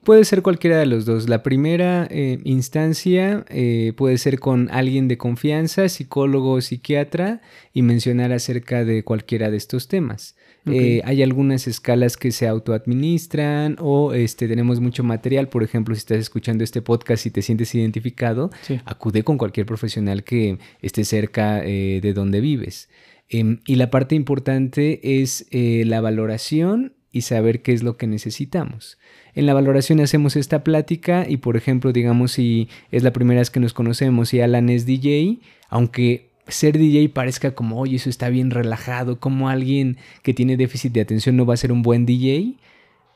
[0.04, 1.30] Puede ser cualquiera de los dos.
[1.30, 7.84] La primera eh, instancia eh, puede ser con alguien de confianza, psicólogo o psiquiatra, y
[7.84, 10.36] mencionar acerca de cualquiera de estos temas.
[10.66, 15.48] Eh, hay algunas escalas que se autoadministran o este, tenemos mucho material.
[15.50, 18.52] Por ejemplo, si estás escuchando este podcast y te sientes identificado,
[18.86, 22.90] acude con cualquier profesional que esté cerca de donde vives.
[23.30, 28.98] Em, y la parte importante es la valoración y saber qué es lo que necesitamos.
[29.34, 33.50] En la valoración hacemos esta plática y por ejemplo, digamos si es la primera vez
[33.50, 38.30] que nos conocemos y Alan es DJ, aunque ser DJ parezca como, oye, eso está
[38.30, 42.06] bien relajado, como alguien que tiene déficit de atención no va a ser un buen
[42.06, 42.56] DJ,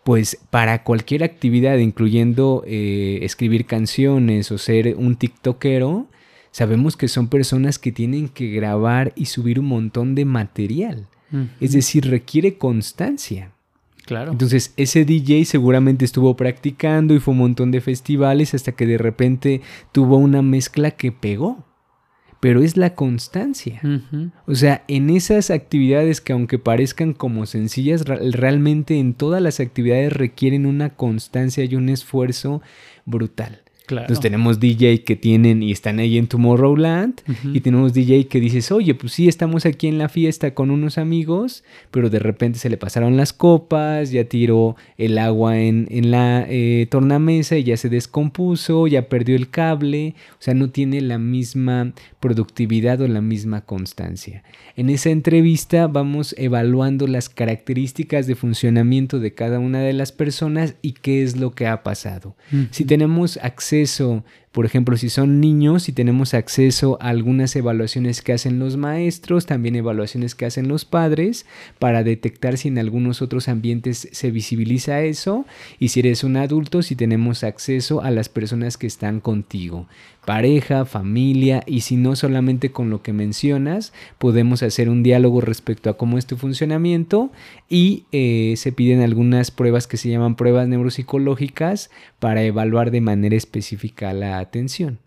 [0.04, 6.08] pues para cualquier actividad, incluyendo eh, escribir canciones o ser un TikTokero,
[6.52, 11.08] sabemos que son personas que tienen que grabar y subir un montón de material.
[11.60, 13.52] Es decir, requiere constancia.
[14.06, 14.32] Claro.
[14.32, 18.98] Entonces, ese DJ seguramente estuvo practicando y fue un montón de festivales hasta que de
[18.98, 19.62] repente
[19.92, 21.66] tuvo una mezcla que pegó.
[22.46, 23.82] Pero es la constancia.
[24.46, 30.14] O sea, en esas actividades que aunque parezcan como sencillas, realmente en todas las actividades
[30.14, 32.62] requieren una constancia y un esfuerzo
[33.04, 33.65] brutal.
[33.90, 37.22] Entonces tenemos DJ que tienen y están ahí en Tomorrowland
[37.54, 40.98] y tenemos DJ que dices, oye, pues sí, estamos aquí en la fiesta con unos
[40.98, 46.12] amigos, pero de repente se le pasaron las copas, ya tiró el agua en, en
[46.12, 51.02] la eh, tornamesa y ya se descompuso, ya perdió el cable, o sea, no tiene
[51.02, 54.44] la misma productividad o la misma constancia.
[54.76, 60.76] En esa entrevista vamos evaluando las características de funcionamiento de cada una de las personas
[60.82, 62.36] y qué es lo que ha pasado.
[62.72, 64.24] Si tenemos acceso acceso
[64.56, 69.46] por ejemplo, si son niños, si tenemos acceso a algunas evaluaciones que hacen los maestros,
[69.46, 71.46] también evaluaciones que hacen los padres,
[71.78, 75.46] para detectar si en algunos otros ambientes se visibiliza eso.
[75.78, 79.88] Y si eres un adulto, si tenemos acceso a las personas que están contigo
[80.26, 85.90] pareja, familia y si no solamente con lo que mencionas, podemos hacer un diálogo respecto
[85.90, 87.32] a cómo es tu funcionamiento
[87.70, 93.36] y eh, se piden algunas pruebas que se llaman pruebas neuropsicológicas para evaluar de manera
[93.36, 95.00] específica la atención.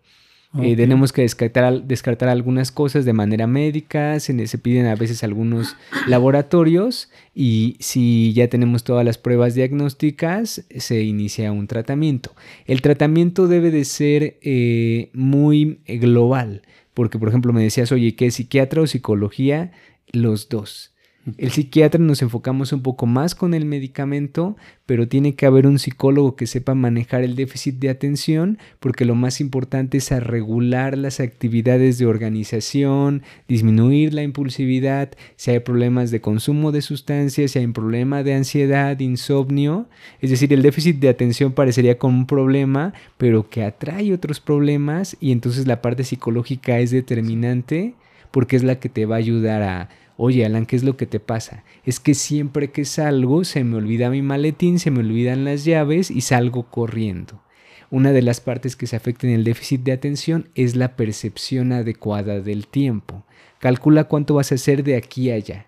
[0.62, 5.22] Eh, tenemos que descartar, descartar algunas cosas de manera médica, se, se, piden a veces
[5.22, 12.34] algunos laboratorios y si ya tenemos todas las pruebas diagnósticas, se inicia un tratamiento.
[12.64, 16.62] El tratamiento debe de ser eh, muy global,
[16.94, 19.72] porque por ejemplo me decías, oye, ¿qué es psiquiatra o psicología?
[20.12, 20.94] Los dos.
[21.36, 25.78] El psiquiatra nos enfocamos un poco más con el medicamento, pero tiene que haber un
[25.78, 31.20] psicólogo que sepa manejar el déficit de atención, porque lo más importante es regular las
[31.20, 37.66] actividades de organización, disminuir la impulsividad, si hay problemas de consumo de sustancias, si hay
[37.66, 39.86] un problema de ansiedad, insomnio,
[40.20, 45.16] es decir, el déficit de atención parecería como un problema, pero que atrae otros problemas
[45.20, 47.94] y entonces la parte psicológica es determinante
[48.30, 49.88] porque es la que te va a ayudar a
[50.20, 51.62] Oye, Alan, ¿qué es lo que te pasa?
[51.84, 56.10] Es que siempre que salgo se me olvida mi maletín, se me olvidan las llaves
[56.10, 57.40] y salgo corriendo.
[57.88, 61.70] Una de las partes que se afecta en el déficit de atención es la percepción
[61.70, 63.24] adecuada del tiempo.
[63.60, 65.66] Calcula cuánto vas a hacer de aquí a allá.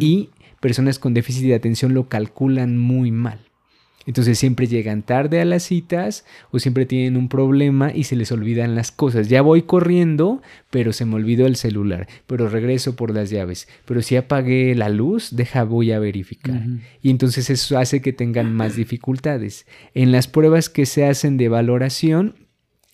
[0.00, 3.51] Y personas con déficit de atención lo calculan muy mal.
[4.06, 8.32] Entonces siempre llegan tarde a las citas o siempre tienen un problema y se les
[8.32, 9.28] olvidan las cosas.
[9.28, 13.68] Ya voy corriendo, pero se me olvidó el celular, pero regreso por las llaves.
[13.84, 16.62] Pero si apagué la luz, deja voy a verificar.
[17.00, 19.66] Y entonces eso hace que tengan más dificultades.
[19.94, 22.34] En las pruebas que se hacen de valoración,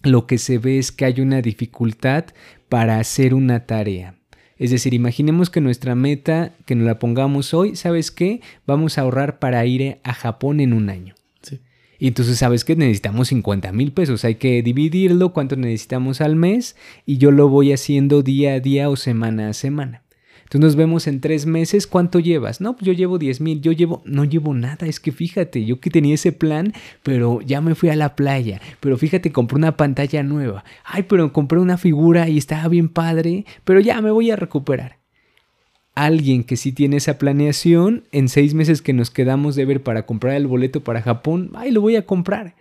[0.03, 2.27] lo que se ve es que hay una dificultad
[2.68, 4.18] para hacer una tarea.
[4.59, 8.40] Es decir, imaginemos que nuestra meta, que nos la pongamos hoy, ¿sabes qué?
[8.66, 11.14] Vamos a ahorrar para ir a Japón en un año.
[11.42, 11.61] Sí.
[11.99, 12.75] Y entonces, ¿sabes qué?
[12.75, 14.25] Necesitamos 50 mil pesos.
[14.25, 18.90] Hay que dividirlo, cuánto necesitamos al mes, y yo lo voy haciendo día a día
[18.90, 20.03] o semana a semana.
[20.49, 22.63] Entonces nos vemos en tres meses, ¿cuánto llevas?
[22.63, 25.79] No, pues yo llevo 10 mil, yo llevo, no llevo nada, es que fíjate, yo
[25.79, 29.77] que tenía ese plan, pero ya me fui a la playa, pero fíjate, compré una
[29.77, 34.31] pantalla nueva, ay, pero compré una figura y estaba bien padre, pero ya me voy
[34.31, 34.97] a recuperar.
[35.95, 40.07] Alguien que sí tiene esa planeación, en seis meses que nos quedamos de ver para
[40.07, 42.55] comprar el boleto para Japón, ay, lo voy a comprar.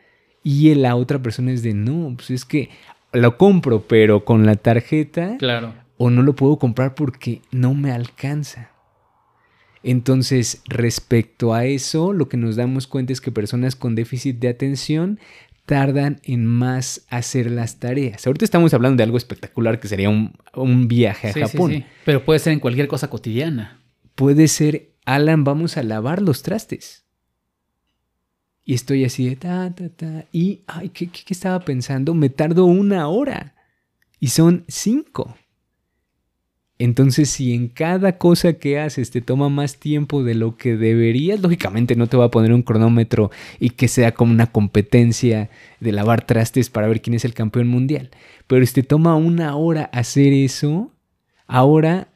[0.43, 2.69] Y la otra persona es de, no, pues es que
[3.13, 5.37] lo compro, pero con la tarjeta.
[5.37, 8.71] Claro o no lo puedo comprar porque no me alcanza.
[9.83, 14.49] Entonces, respecto a eso, lo que nos damos cuenta es que personas con déficit de
[14.49, 15.19] atención
[15.65, 18.25] tardan en más hacer las tareas.
[18.25, 21.71] Ahorita estamos hablando de algo espectacular que sería un, viaje a Japón.
[21.71, 21.85] Sí, sí.
[22.05, 23.79] Pero puede ser en cualquier cosa cotidiana.
[24.15, 27.05] Puede ser, Alan, vamos a lavar los trastes.
[28.63, 30.25] Y estoy así de ta, ta, ta.
[30.31, 32.13] Y, ay, ¿qué, qué estaba pensando?
[32.13, 33.55] Me tardo una hora.
[34.19, 35.35] Y son cinco.
[36.79, 41.39] Entonces, si en cada cosa que haces te toma más tiempo de lo que deberías,
[41.39, 45.91] lógicamente no te va a poner un cronómetro y que sea como una competencia de
[45.91, 48.11] lavar trastes para ver quién es el campeón mundial.
[48.45, 50.91] Pero si te toma una hora hacer eso,
[51.47, 52.09] ahora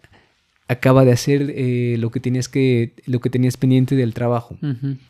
[0.68, 4.58] acaba de hacer eh, lo que tenías que lo que tenías pendiente del trabajo.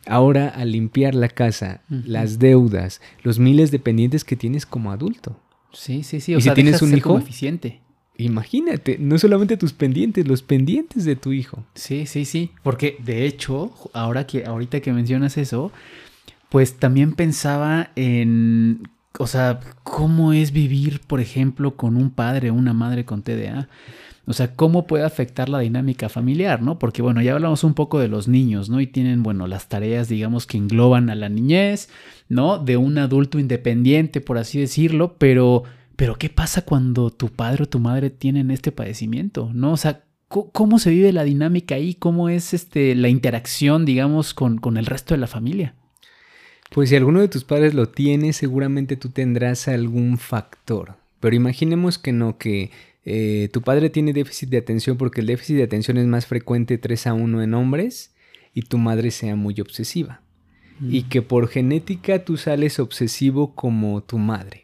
[0.06, 5.38] Ahora a limpiar la casa, las deudas, los miles de pendientes que tienes como adulto.
[5.72, 6.34] Sí, sí, sí.
[6.34, 7.80] O y si tienes un hijo eficiente.
[8.18, 11.64] Imagínate, no solamente tus pendientes, los pendientes de tu hijo.
[11.74, 12.50] Sí, sí, sí.
[12.62, 15.72] Porque de hecho, ahora que, ahorita que mencionas eso,
[16.50, 22.54] pues también pensaba en, o sea, cómo es vivir, por ejemplo, con un padre o
[22.54, 23.68] una madre con TDA.
[24.24, 26.78] O sea, cómo puede afectar la dinámica familiar, ¿no?
[26.78, 28.80] Porque bueno, ya hablamos un poco de los niños, ¿no?
[28.80, 31.88] Y tienen, bueno, las tareas, digamos, que engloban a la niñez,
[32.28, 32.58] ¿no?
[32.58, 35.64] De un adulto independiente, por así decirlo, pero
[36.02, 39.52] pero ¿qué pasa cuando tu padre o tu madre tienen este padecimiento?
[39.54, 39.70] ¿No?
[39.70, 41.94] O sea, ¿cómo se vive la dinámica ahí?
[41.94, 45.76] ¿Cómo es este, la interacción, digamos, con, con el resto de la familia?
[46.72, 50.96] Pues si alguno de tus padres lo tiene, seguramente tú tendrás algún factor.
[51.20, 52.72] Pero imaginemos que no, que
[53.04, 56.78] eh, tu padre tiene déficit de atención porque el déficit de atención es más frecuente
[56.78, 58.12] 3 a 1 en hombres
[58.54, 60.20] y tu madre sea muy obsesiva.
[60.80, 61.08] Y mm.
[61.10, 64.62] que por genética tú sales obsesivo como tu madre.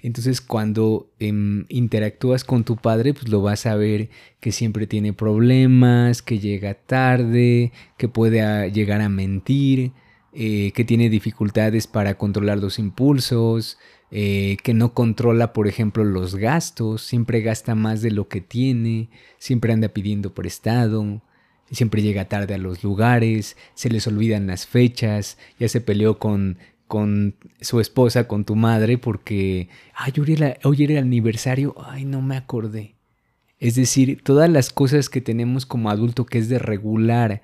[0.00, 5.12] Entonces cuando em, interactúas con tu padre, pues lo vas a ver que siempre tiene
[5.12, 9.92] problemas, que llega tarde, que puede llegar a mentir,
[10.32, 13.78] eh, que tiene dificultades para controlar los impulsos,
[14.10, 19.10] eh, que no controla, por ejemplo, los gastos, siempre gasta más de lo que tiene,
[19.38, 21.22] siempre anda pidiendo prestado,
[21.70, 26.58] siempre llega tarde a los lugares, se les olvidan las fechas, ya se peleó con
[26.88, 30.12] con su esposa, con tu madre, porque, ay,
[30.64, 32.96] hoy era, el aniversario, ay, no me acordé.
[33.60, 37.42] Es decir, todas las cosas que tenemos como adulto que es de regular,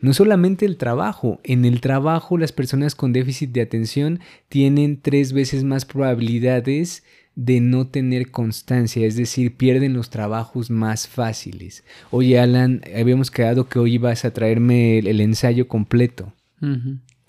[0.00, 5.32] no solamente el trabajo, en el trabajo las personas con déficit de atención tienen tres
[5.32, 11.84] veces más probabilidades de no tener constancia, es decir, pierden los trabajos más fáciles.
[12.10, 16.32] Oye, Alan, habíamos quedado que hoy ibas a traerme el, ensayo completo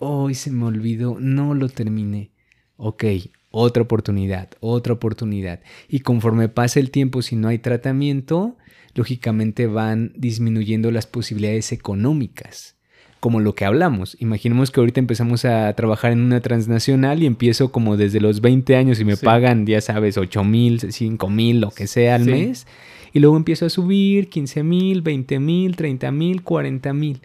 [0.00, 2.30] hoy se me olvidó, no lo terminé.
[2.76, 3.04] Ok,
[3.50, 5.60] otra oportunidad, otra oportunidad.
[5.88, 8.56] Y conforme pasa el tiempo, si no hay tratamiento,
[8.94, 12.76] lógicamente van disminuyendo las posibilidades económicas.
[13.20, 14.16] Como lo que hablamos.
[14.18, 18.76] Imaginemos que ahorita empezamos a trabajar en una transnacional y empiezo como desde los 20
[18.76, 22.66] años y me pagan, ya sabes, 8 mil, 5 mil, lo que sea al mes.
[23.12, 27.20] Y luego empiezo a subir 15 mil, 20 mil, 30 mil, 40 mil.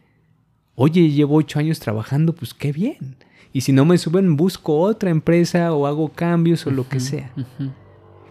[0.75, 3.15] Oye, llevo ocho años trabajando, pues qué bien.
[3.53, 7.31] Y si no me suben, busco otra empresa o hago cambios o lo que sea.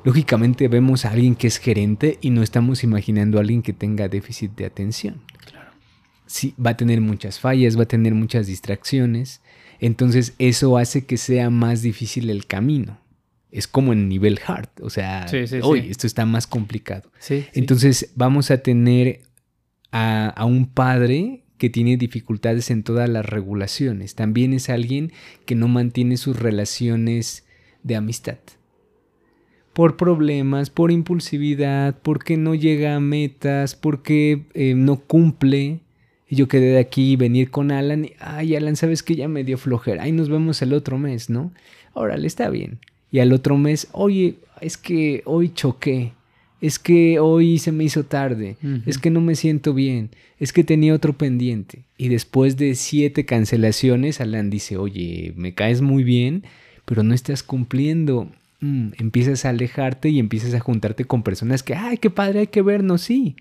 [0.05, 4.07] Lógicamente vemos a alguien que es gerente y no estamos imaginando a alguien que tenga
[4.09, 5.23] déficit de atención.
[5.47, 5.71] Claro.
[6.27, 9.41] Sí, va a tener muchas fallas, va a tener muchas distracciones.
[9.81, 12.99] Entonces eso hace que sea más difícil el camino.
[13.51, 15.25] Es como en nivel hard, o sea,
[15.63, 17.11] hoy esto está más complicado.
[17.55, 19.23] Entonces vamos a tener
[19.91, 24.15] a, a un padre que tiene dificultades en todas las regulaciones.
[24.15, 25.13] También es alguien
[25.47, 27.45] que no mantiene sus relaciones
[27.83, 28.39] de amistad
[29.75, 35.81] por problemas, por impulsividad, porque no llega a metas, porque eh, no cumple.
[36.29, 38.09] Y yo quedé de aquí y venir con Alan.
[38.21, 40.05] Ay, Alan, ¿sabes que ya me dio flojera?
[40.05, 41.53] Ahí nos vemos el otro mes, ¿no?
[41.93, 42.79] Órale, está bien.
[43.11, 46.13] Y al otro mes, oye, es que hoy choqué.
[46.65, 48.57] Es que hoy se me hizo tarde.
[48.87, 50.11] Es que no me siento bien.
[50.39, 51.85] Es que tenía otro pendiente.
[51.99, 56.45] Y después de siete cancelaciones, Alan dice, oye, me caes muy bien,
[56.85, 58.31] pero no estás cumpliendo
[58.65, 62.47] Mm, empiezas a alejarte y empiezas a juntarte con personas que, ay, qué padre, hay
[62.47, 63.37] que vernos, sí.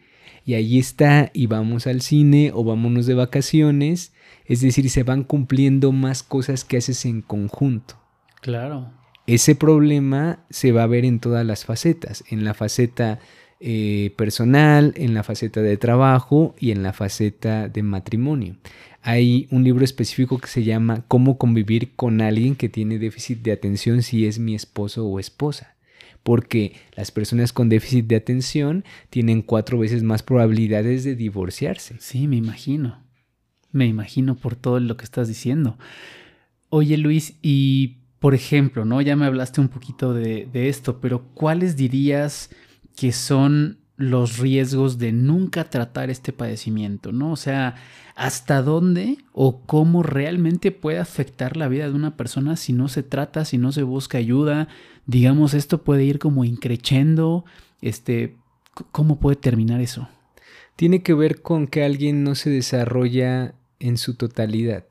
[0.46, 4.12] Y ahí está, y vamos al cine o vámonos de vacaciones.
[4.46, 7.96] Es decir, se van cumpliendo más cosas que haces en conjunto.
[8.42, 8.92] Claro.
[9.26, 13.20] Ese problema se va a ver en todas las facetas, en la faceta
[13.62, 18.58] eh, personal, en la faceta de trabajo y en la faceta de matrimonio.
[19.02, 23.54] Hay un libro específico que se llama Cómo convivir con alguien que tiene déficit de
[23.54, 25.78] atención si es mi esposo o esposa.
[26.24, 31.96] Porque las personas con déficit de atención tienen cuatro veces más probabilidades de divorciarse.
[32.00, 33.02] Sí, me imagino.
[33.72, 35.78] Me imagino por todo lo que estás diciendo.
[36.70, 39.02] Oye Luis, y por ejemplo, ¿no?
[39.02, 42.52] Ya me hablaste un poquito de, de esto, pero ¿cuáles dirías
[42.96, 47.34] que son los riesgos de nunca tratar este padecimiento, ¿no?
[47.34, 47.76] O sea,
[48.16, 53.04] hasta dónde o cómo realmente puede afectar la vida de una persona si no se
[53.04, 54.70] trata, si no se busca ayuda.
[55.06, 57.44] Digamos, esto puede ir como increchendo,
[57.82, 58.38] este,
[58.94, 60.08] ¿cómo puede terminar eso?
[60.78, 64.86] Tiene que ver con que alguien no se desarrolla en su totalidad.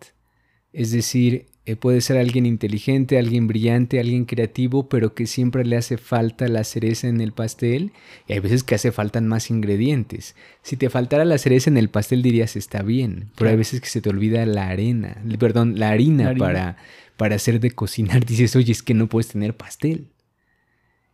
[0.74, 5.76] Es decir, eh, puede ser alguien inteligente, alguien brillante, alguien creativo, pero que siempre le
[5.76, 7.92] hace falta la cereza en el pastel
[8.26, 10.34] y hay veces que hace faltan más ingredientes.
[10.62, 13.86] Si te faltara la cereza en el pastel dirías está bien, pero hay veces que
[13.86, 16.78] se te olvida la arena, perdón, la harina, Para,
[17.16, 18.24] para hacer de cocinar.
[18.26, 20.08] Dices, oye, es que no puedes tener pastel.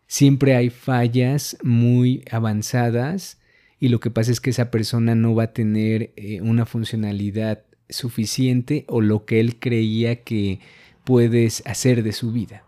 [0.07, 3.38] Siempre hay fallas muy avanzadas
[3.78, 7.64] y lo que pasa es que esa persona no va a tener eh, una funcionalidad
[7.89, 10.61] suficiente o lo que él creía que
[11.05, 12.64] puedes hacer de su vida.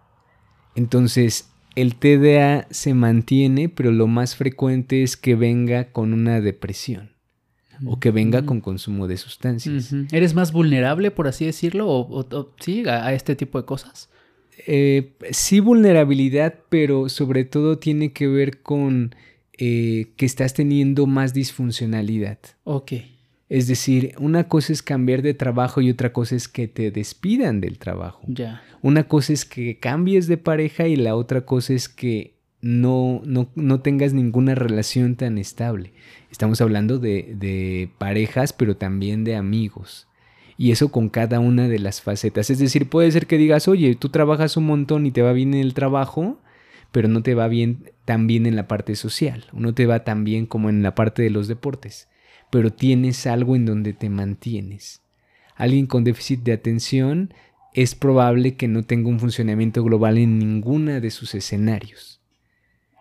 [0.75, 7.11] Entonces, el TDA se mantiene, pero lo más frecuente es que venga con una depresión
[7.87, 9.95] o que venga con consumo de sustancias.
[10.13, 14.11] ¿Eres más vulnerable, por así decirlo, o, sí, a, este tipo de cosas?
[14.67, 19.15] Eh, sí, vulnerabilidad, pero sobre todo tiene que ver con
[19.57, 22.39] eh, que estás teniendo más disfuncionalidad.
[22.65, 22.93] Ok.
[23.51, 27.61] Es decir, una cosa es cambiar de trabajo y otra cosa es que te despidan
[27.61, 28.21] del trabajo.
[28.29, 28.63] Ya.
[28.81, 33.81] Una cosa es que cambies de pareja y la otra cosa es que no, no,
[33.81, 35.93] tengas ninguna relación tan estable.
[36.31, 40.07] Estamos hablando de, de parejas, pero también de amigos.
[40.57, 42.51] Y eso con cada una de las facetas.
[42.51, 45.55] Es decir, puede ser que digas, oye, tú trabajas un montón y te va bien
[45.55, 46.39] en el trabajo,
[46.93, 50.23] pero no te va bien tan bien en la parte social, no te va tan
[50.23, 52.10] bien como en la parte de los deportes
[52.51, 55.03] pero tienes algo en donde te mantienes.
[55.57, 57.33] Alguien con déficit de atención
[57.75, 62.21] es probable que no tenga un funcionamiento global en ninguna de sus escenarios.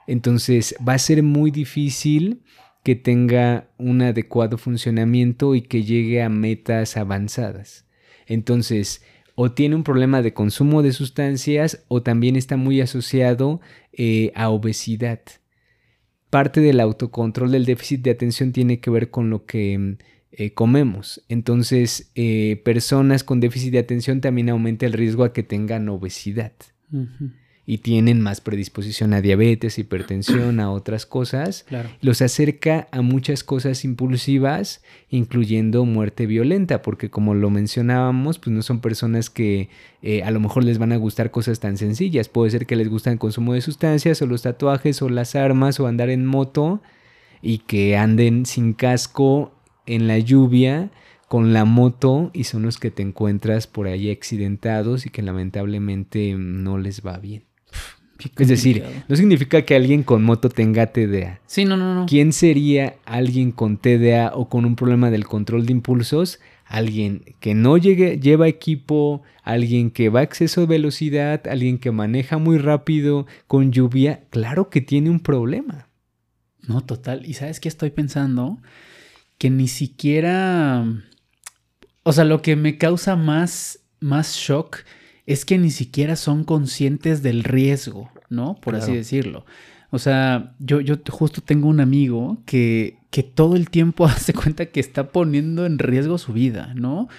[0.07, 2.41] Entonces va a ser muy difícil
[2.83, 7.85] que tenga un adecuado funcionamiento y que llegue a metas avanzadas.
[8.25, 9.03] Entonces,
[9.35, 13.61] o tiene un problema de consumo de sustancias o también está muy asociado
[13.93, 15.21] eh, a obesidad
[16.29, 19.97] parte del autocontrol del déficit de atención tiene que ver con lo que
[20.31, 21.23] eh, comemos.
[21.27, 26.53] Entonces, eh, personas con déficit de atención también aumenta el riesgo a que tengan obesidad
[27.69, 31.67] y tienen más predisposición a diabetes, hipertensión, a otras cosas,
[32.01, 38.63] los acerca a muchas cosas impulsivas, incluyendo muerte violenta, porque como lo mencionábamos, pues no
[38.63, 39.69] son personas que
[40.01, 42.27] eh, a lo mejor les van a gustar cosas tan sencillas.
[42.27, 45.79] Puede ser que les guste el consumo de sustancias o los tatuajes o las armas
[45.79, 46.81] o andar en moto
[47.39, 49.53] y que anden sin casco
[49.85, 50.89] en la lluvia
[51.27, 56.33] con la moto y son los que te encuentras por ahí accidentados y que lamentablemente
[56.35, 57.48] no les va bien
[58.37, 61.39] Es decir, no significa que alguien con moto tenga TDA.
[61.45, 62.05] Sí, no, no, no.
[62.05, 66.39] ¿Quién sería alguien con TDA o con un problema del control de impulsos?
[66.65, 71.91] Alguien que no llegue, lleva equipo, alguien que va a exceso de velocidad, alguien que
[71.91, 74.25] maneja muy rápido con lluvia.
[74.29, 75.87] Claro que tiene un problema.
[76.67, 77.25] No, total.
[77.25, 78.59] ¿Y sabes qué estoy pensando?
[79.37, 80.85] Que ni siquiera...
[82.03, 84.83] O sea, lo que me causa más, más shock
[85.29, 88.55] es que ni siquiera son conscientes del riesgo, ¿no?
[88.55, 89.45] Por así decirlo.
[89.91, 94.65] O sea, yo, yo justo tengo un amigo que, que todo el tiempo hace cuenta
[94.65, 97.09] que está poniendo en riesgo su vida, ¿no?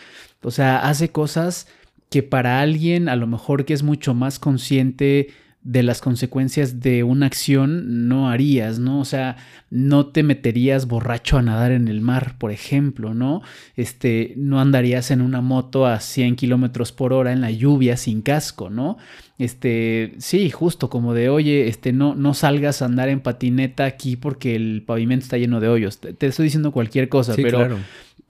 [0.43, 1.69] O sea, hace cosas
[2.11, 5.29] que para alguien a lo mejor que es mucho más consciente
[5.63, 9.01] de las consecuencias de una acción no harías, ¿no?
[9.01, 9.37] O sea,
[9.69, 13.43] no te meterías borracho a nadar en el mar, por ejemplo, ¿no?
[13.77, 18.23] Este, no andarías en una moto a 100 kilómetros por hora en la lluvia sin
[18.23, 18.97] casco, ¿no?
[19.41, 24.17] Este, sí, justo como de, oye, este, no, no salgas a andar en patineta aquí
[24.17, 25.99] porque el pavimento está lleno de hoyos.
[25.99, 27.59] Te, estoy diciendo cualquier cosa, pero...
[27.59, 27.79] Claro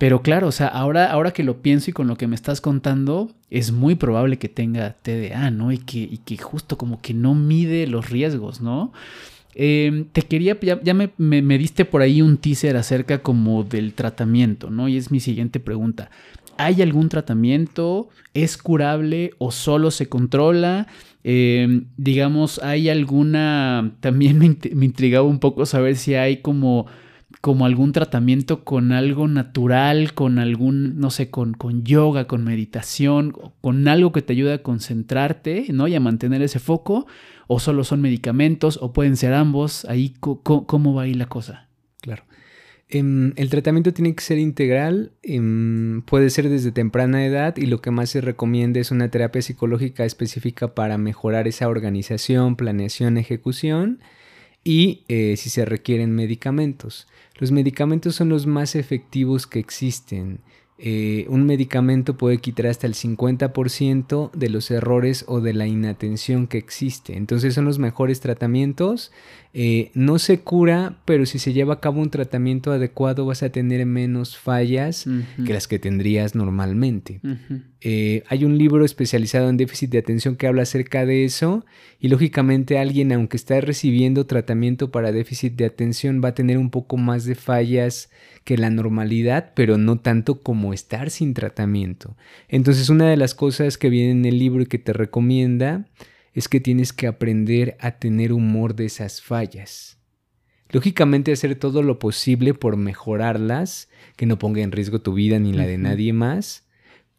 [0.01, 2.63] pero claro, o sea, ahora, ahora que lo pienso y con lo que me estás
[2.63, 5.73] contando, es muy probable que tenga TDA, ¿no?
[5.73, 8.95] Y que, que justo como que no mide los riesgos, ¿no?
[9.55, 14.71] Em, te quería, ya, me, me, diste por ahí un teaser acerca como del tratamiento,
[14.71, 14.89] ¿no?
[14.89, 16.11] Y es mi siguiente pregunta.
[16.65, 18.09] ¿Hay algún tratamiento?
[18.35, 20.87] ¿Es curable o solo se controla?
[21.25, 23.93] Em, digamos, ¿hay alguna...
[24.01, 26.87] También me, me intrigaba un poco saber si hay como
[27.41, 33.33] como algún tratamiento con algo natural, con algún, no sé, con, con yoga, con meditación,
[33.61, 35.89] con algo que te ayude a concentrarte, ¿no?
[35.89, 37.07] Y a mantener ese foco,
[37.47, 41.69] o solo son medicamentos, o pueden ser ambos, ahí cómo va ahí la cosa.
[42.03, 42.25] Claro.
[42.93, 47.81] Em, el tratamiento tiene que ser integral, em, puede ser desde temprana edad y lo
[47.81, 54.01] que más se recomienda es una terapia psicológica específica para mejorar esa organización, planeación, ejecución
[54.65, 57.07] y eh, si se requieren medicamentos.
[57.39, 60.41] Los medicamentos son los más efectivos que existen.
[60.83, 66.47] Eh, un medicamento puede quitar hasta el 50% de los errores o de la inatención
[66.47, 67.19] que existe.
[67.19, 69.13] Entonces son los mejores tratamientos.
[69.53, 73.51] Eh, no se cura, pero si se lleva a cabo un tratamiento adecuado vas a
[73.51, 75.07] tener menos fallas
[75.45, 77.21] que las que tendrías normalmente.
[77.83, 81.67] Eh, hay un libro especializado en déficit de atención que habla acerca de eso
[81.99, 86.71] y lógicamente alguien, aunque está recibiendo tratamiento para déficit de atención, va a tener un
[86.71, 88.09] poco más de fallas
[88.45, 92.17] que la normalidad, pero no tanto como estar sin tratamiento.
[92.49, 95.87] Entonces una de las cosas que viene en el libro y que te recomienda
[96.33, 99.99] es que tienes que aprender a tener humor de esas fallas.
[100.71, 105.53] Lógicamente hacer todo lo posible por mejorarlas, que no ponga en riesgo tu vida ni
[105.53, 106.69] la de nadie más,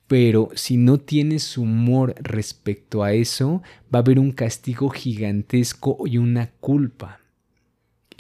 [0.08, 3.62] pero si no tienes humor respecto a eso,
[3.94, 7.21] va a haber un castigo gigantesco y una culpa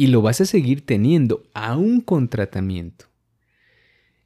[0.01, 3.05] y lo vas a seguir teniendo, aún con tratamiento.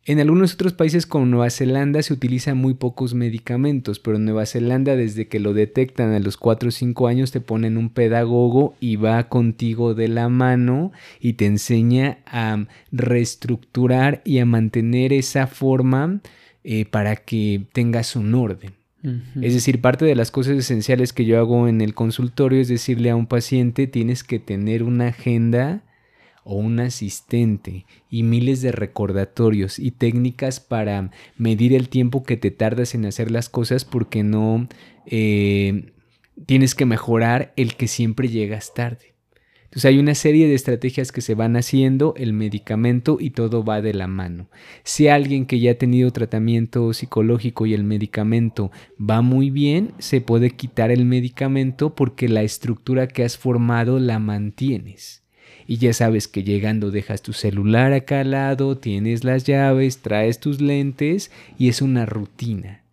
[0.05, 4.45] En algunos otros países como Nueva Zelanda se utilizan muy pocos medicamentos, pero en Nueva
[4.45, 8.73] Zelanda desde que lo detectan a los 4 o 5 años te ponen un pedagogo
[8.79, 15.45] y va contigo de la mano y te enseña a reestructurar y a mantener esa
[15.45, 16.21] forma
[16.63, 18.84] eh, para que tengas un orden.
[19.41, 23.09] Es decir, parte de las cosas esenciales que yo hago en el consultorio es decirle
[23.09, 25.83] a un paciente tienes que tener una agenda
[26.43, 32.51] o un asistente y miles de recordatorios y técnicas para medir el tiempo que te
[32.51, 34.67] tardas en hacer las cosas porque no
[35.07, 35.91] eh,
[36.45, 39.14] tienes que mejorar el que siempre llegas tarde.
[39.75, 43.81] Entonces hay una serie de estrategias que se van haciendo, el medicamento y todo va
[43.81, 44.47] de la mano.
[44.83, 50.21] Si alguien que ya ha tenido tratamiento psicológico y el medicamento va muy bien, se
[50.21, 55.23] puede quitar el medicamento porque la estructura que has formado la mantienes.
[55.67, 60.39] Y ya sabes que llegando dejas tu celular acá al lado, tienes las llaves, traes
[60.39, 62.84] tus lentes y es una rutina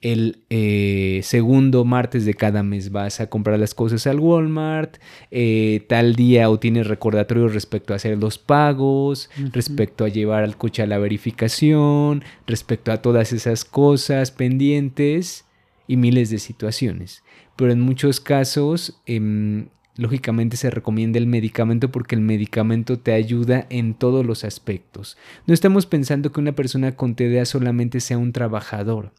[0.00, 4.96] el eh, segundo martes de cada mes vas a comprar las cosas al Walmart,
[5.30, 10.56] eh, tal día o tienes recordatorios respecto a hacer los pagos, respecto a llevar al
[10.56, 15.44] coche a la verificación, respecto a todas esas cosas pendientes
[15.86, 17.22] y miles de situaciones.
[17.56, 23.66] Pero en muchos casos, em, lógicamente se recomienda el medicamento porque el medicamento te ayuda
[23.68, 25.18] en todos los aspectos.
[25.46, 29.12] No estamos pensando que una persona con TDA solamente sea un trabajador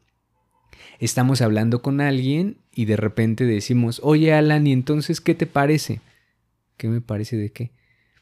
[1.04, 6.00] estamos hablando con alguien y de repente decimos, oye Alan, ¿y entonces qué te parece?
[6.76, 7.72] ¿Qué me parece de qué?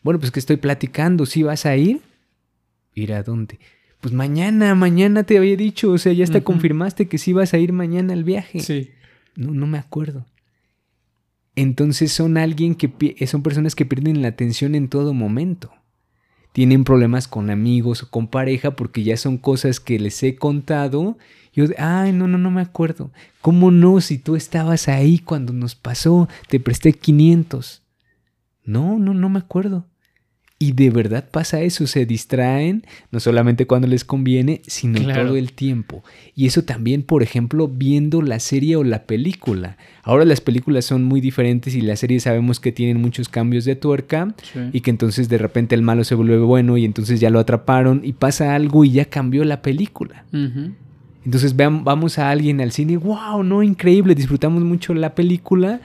[0.03, 2.01] Bueno, pues que estoy platicando, ¿sí vas a ir?
[2.95, 3.59] ¿Ir a dónde?
[4.01, 7.59] Pues mañana, mañana te había dicho, o sea, ya hasta confirmaste que sí vas a
[7.59, 8.61] ir mañana al viaje.
[8.61, 8.91] Sí.
[9.37, 10.25] No, no me acuerdo.
[11.55, 15.71] entonces son alguien que son personas que pierden la atención en todo momento.
[16.53, 21.19] Tienen problemas con amigos o con pareja porque ya son cosas que les he contado.
[21.53, 23.11] Yo, ay, no, no, no me acuerdo.
[23.41, 24.01] ¿Cómo no?
[24.01, 27.83] Si tú estabas ahí cuando nos pasó, te presté 500.
[28.65, 29.87] No, no, no me acuerdo.
[30.63, 35.55] Y de verdad pasa eso, se distraen, no solamente cuando les conviene, sino todo el
[35.55, 36.05] tiempo.
[36.35, 39.79] Y eso también, por ejemplo, viendo la serie o la película.
[40.03, 43.75] Ahora las películas son muy diferentes y las series sabemos que tienen muchos cambios de
[43.75, 44.35] tuerca
[44.71, 48.03] y que entonces de repente el malo se vuelve bueno y entonces ya lo atraparon
[48.05, 50.27] y pasa algo y ya cambió la película.
[51.25, 55.81] Entonces vamos a alguien al cine, wow, no, increíble, disfrutamos mucho la película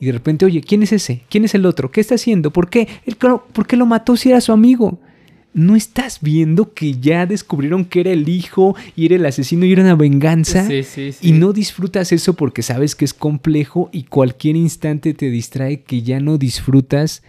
[0.00, 1.22] y de repente, oye, ¿quién es ese?
[1.28, 1.90] ¿Quién es el otro?
[1.90, 2.50] ¿Qué está haciendo?
[2.50, 2.88] ¿Por qué?
[3.18, 4.98] ¿Por qué lo mató si era su amigo?
[5.52, 9.72] ¿No estás viendo que ya descubrieron que era el hijo y era el asesino y
[9.72, 10.66] era una venganza?
[10.66, 11.28] Sí, sí, sí.
[11.28, 16.02] Y no disfrutas eso porque sabes que es complejo y cualquier instante te distrae que
[16.02, 17.22] ya no disfrutas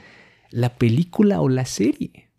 [0.51, 2.29] la película o la serie.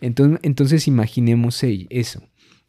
[0.00, 2.22] Entonces, entonces imaginemos eso.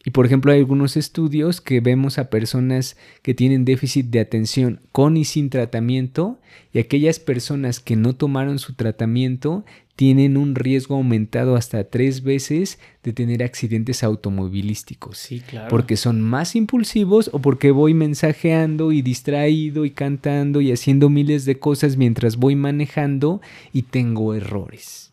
[0.04, 4.80] Y por ejemplo, hay algunos estudios que vemos a personas que tienen déficit de atención
[4.92, 6.40] con y sin tratamiento
[6.74, 9.64] y aquellas personas que no tomaron su tratamiento
[9.96, 15.20] tienen un riesgo aumentado hasta tres veces de tener accidentes automovilísticos.
[15.20, 15.68] Sí, claro.
[15.70, 21.46] Porque son más impulsivos o porque voy mensajeando y distraído y cantando y haciendo miles
[21.46, 23.42] de cosas mientras voy manejando
[23.74, 25.11] y tengo errores.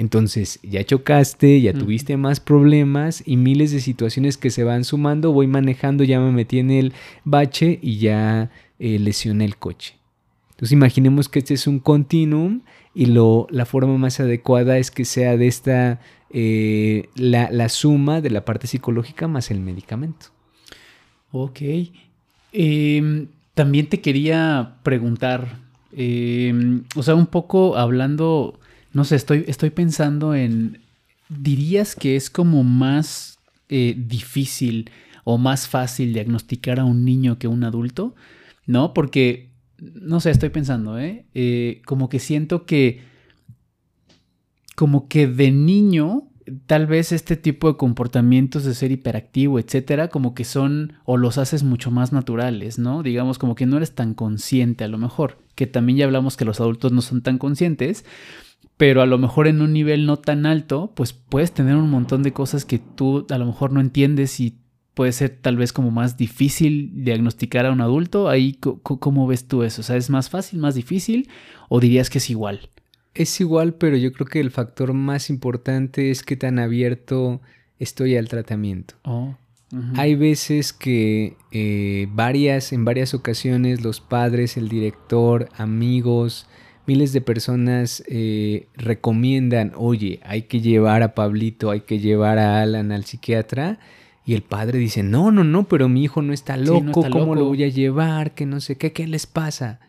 [0.00, 5.30] Entonces, ya chocaste, ya tuviste más problemas y miles de situaciones que se van sumando.
[5.30, 6.94] Voy manejando, ya me metí en el
[7.24, 9.96] bache y ya eh, lesioné el coche.
[10.52, 12.62] Entonces, imaginemos que este es un continuum
[12.94, 18.30] y lo, la forma más adecuada es que sea de esta, eh, la, suma de
[18.30, 20.28] la parte psicológica más el medicamento.
[21.30, 21.60] Ok.
[22.54, 25.58] Em, también te quería preguntar,
[25.92, 28.59] em, o sea, un poco hablando
[28.92, 30.80] no sé, estoy, estoy pensando en,
[31.28, 33.38] ¿dirías que es como más
[33.68, 34.90] eh, difícil
[35.24, 38.14] o más fácil diagnosticar a un niño que a un adulto?
[38.66, 38.92] ¿No?
[38.94, 41.24] Porque, no sé, estoy pensando, ¿eh?
[41.34, 41.82] ¿eh?
[41.86, 43.02] Como que siento que,
[44.74, 46.28] como que de niño,
[46.66, 51.38] tal vez este tipo de comportamientos de ser hiperactivo, etcétera, como que son o los
[51.38, 53.02] haces mucho más naturales, ¿no?
[53.02, 56.44] Digamos, como que no eres tan consciente a lo mejor, que también ya hablamos que
[56.44, 58.04] los adultos no son tan conscientes,
[58.80, 62.22] pero a lo mejor en un nivel no tan alto, pues puedes tener un montón
[62.22, 64.56] de cosas que tú a lo mejor no entiendes y
[64.94, 68.30] puede ser tal vez como más difícil diagnosticar a un adulto.
[68.30, 69.82] Ahí, ¿cómo ves tú eso?
[69.82, 71.28] O sea, ¿es más fácil, más difícil
[71.68, 72.70] o dirías que es igual?
[73.12, 77.42] Es igual, pero yo creo que el factor más importante es que tan abierto
[77.78, 78.94] estoy al tratamiento.
[79.02, 79.36] Oh,
[79.96, 86.46] Hay veces que eh, varias, en varias ocasiones los padres, el director, amigos,
[86.86, 92.62] miles de personas eh, recomiendan, oye, hay que llevar a Pablito, hay que llevar a
[92.62, 93.78] Alan al psiquiatra.
[94.24, 97.46] Y el padre dice, no, no, no, pero mi hijo no está loco, ¿cómo lo
[97.46, 98.34] voy a llevar?
[98.34, 99.80] Que no sé qué, ¿qué les pasa?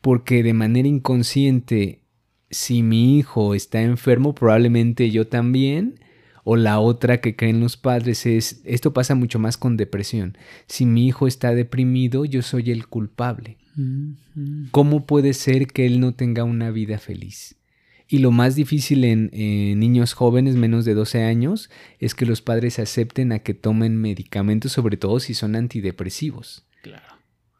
[0.00, 2.02] Porque de manera inconsciente,
[2.50, 6.00] si mi hijo está enfermo, probablemente yo también.
[6.48, 10.38] O la otra que creen los padres es, esto pasa mucho más con depresión.
[10.68, 13.58] Si mi hijo está deprimido, yo soy el culpable.
[14.70, 17.56] ¿Cómo puede ser que él no tenga una vida feliz?
[18.08, 19.30] Y lo más difícil en,
[19.78, 24.72] niños jóvenes menos de 12 años es que los padres acepten a que tomen medicamentos,
[24.72, 26.64] sobre todo si son antidepresivos.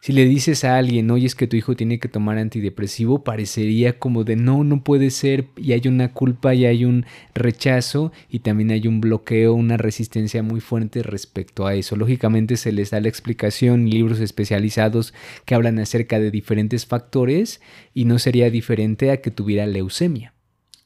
[0.06, 3.98] Si le dices a alguien, oye, es que tu hijo tiene que tomar antidepresivo, parecería
[3.98, 8.38] como de no, no puede ser, y hay una culpa y hay un rechazo y
[8.38, 11.96] también hay un bloqueo, una resistencia muy fuerte respecto a eso.
[11.96, 15.12] Lógicamente se les da la explicación, libros especializados
[15.44, 17.60] que hablan acerca de diferentes factores
[17.92, 20.35] y no sería diferente a que tuviera leucemia.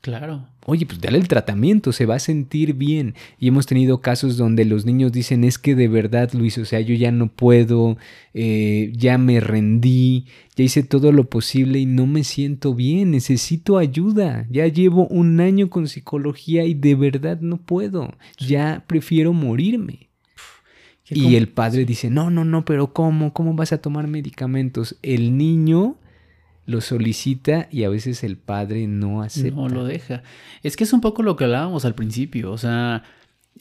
[0.00, 0.46] Claro.
[0.64, 3.14] Oye, pues dale el tratamiento, se va a sentir bien.
[3.38, 6.80] Y hemos tenido casos donde los niños dicen, es que de verdad, Luis, o sea,
[6.80, 7.98] yo ya no puedo,
[8.32, 10.24] eh, ya me rendí,
[10.56, 14.46] ya hice todo lo posible y no me siento bien, necesito ayuda.
[14.48, 20.08] Ya llevo un año con psicología y de verdad no puedo, ya prefiero morirme.
[21.10, 23.32] Y el padre dice, no, no, no, pero ¿cómo?
[23.32, 24.96] ¿Cómo vas a tomar medicamentos?
[25.02, 25.96] El niño
[26.66, 29.56] lo solicita y a veces el padre no acepta.
[29.56, 30.22] No lo deja.
[30.62, 33.02] Es que es un poco lo que hablábamos al principio, o sea,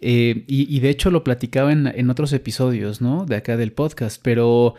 [0.01, 3.25] eh, y, de hecho lo platicaba en, otros episodios, ¿no?
[3.25, 4.75] De acá del podcast, pero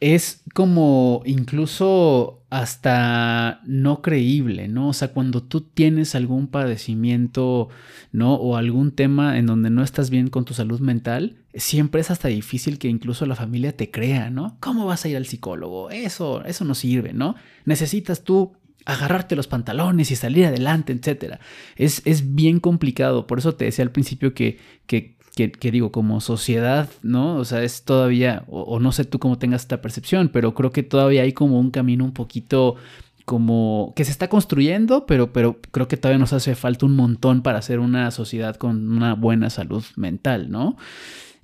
[0.00, 4.88] es como incluso hasta no creíble, ¿no?
[4.88, 7.68] O sea, cuando tú tienes algún padecimiento,
[8.12, 8.34] ¿no?
[8.34, 12.28] O algún tema en donde no estás bien con tu salud mental, siempre es hasta
[12.28, 14.56] difícil que incluso la familia te crea, ¿no?
[14.60, 15.90] ¿Cómo vas a ir al psicólogo?
[15.90, 17.34] Eso, eso no sirve, ¿no?
[17.64, 18.52] Necesitas tú
[18.84, 21.38] agarrarte los pantalones y salir adelante, etc.
[21.76, 26.20] Es, es bien complicado, por eso te decía al principio que, que, que, digo, como
[26.20, 27.36] sociedad, ¿no?
[27.36, 30.84] O sea, es todavía, o, no sé tú cómo tengas esta percepción, pero creo que
[30.84, 32.76] todavía hay como un camino un poquito
[33.24, 37.42] como que se está construyendo, pero, pero creo que todavía nos hace falta un montón
[37.42, 40.76] para hacer una sociedad con una buena salud mental, ¿no?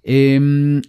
[0.05, 0.83] Em,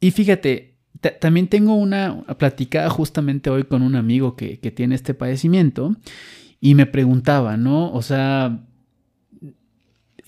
[0.00, 0.78] y fíjate,
[1.20, 5.96] también tengo una platicada justamente hoy con un amigo que, que tiene este padecimiento
[6.60, 7.92] y me preguntaba, ¿no?
[7.92, 8.67] O sea,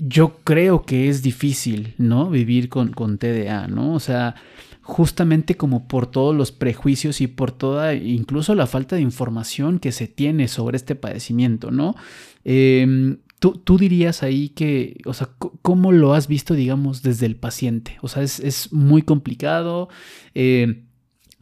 [0.01, 2.31] yo creo que es difícil, ¿no?
[2.31, 3.95] Vivir con, con TDA, ¿no?
[3.95, 4.35] O sea,
[4.83, 9.93] justamente como por todos los prejuicios y por toda, incluso la falta de información que
[9.93, 11.95] se tiene sobre este padecimiento, ¿no?
[12.45, 15.29] Em, ¿tú, dirías ahí que, o sea,
[15.63, 17.99] ¿cómo lo has visto, digamos, desde el paciente?
[18.03, 19.89] O sea, es, es muy complicado.
[20.35, 20.83] Eh,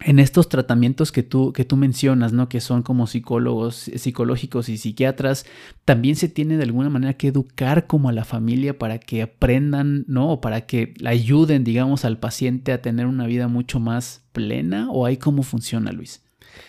[0.00, 2.48] en estos tratamientos que tú, que tú mencionas, ¿no?
[2.48, 5.44] Que son como psicólogos, psicológicos y psiquiatras,
[5.84, 10.04] también se tiene de alguna manera que educar como a la familia para que aprendan,
[10.06, 10.30] ¿no?
[10.30, 15.04] O para que ayuden, digamos, al paciente a tener una vida mucho más plena, o
[15.04, 16.22] ahí cómo funciona, Luis.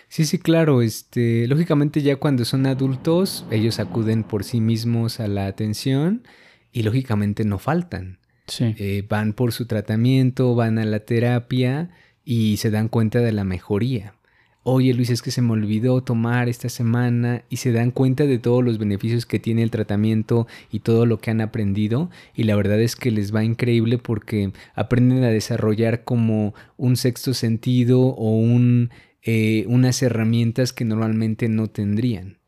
[0.08, 0.82] Sí, sí, claro.
[0.82, 6.24] Este, lógicamente ya cuando son adultos, ellos acuden por sí mismos a la atención
[6.72, 8.18] y lógicamente no faltan.
[8.48, 8.74] Sí.
[8.80, 11.92] Eh, van por su tratamiento, van a la terapia
[12.30, 14.14] y se dan cuenta de la mejoría.
[14.62, 18.38] Oye Luis, es que se me olvidó tomar esta semana y se dan cuenta de
[18.38, 22.56] todos los beneficios que tiene el tratamiento y todo lo que han aprendido y la
[22.56, 28.38] verdad es que les va increíble porque aprenden a desarrollar como un sexto sentido o
[28.38, 28.92] un,
[29.24, 32.39] eh, unas herramientas que normalmente no tendrían.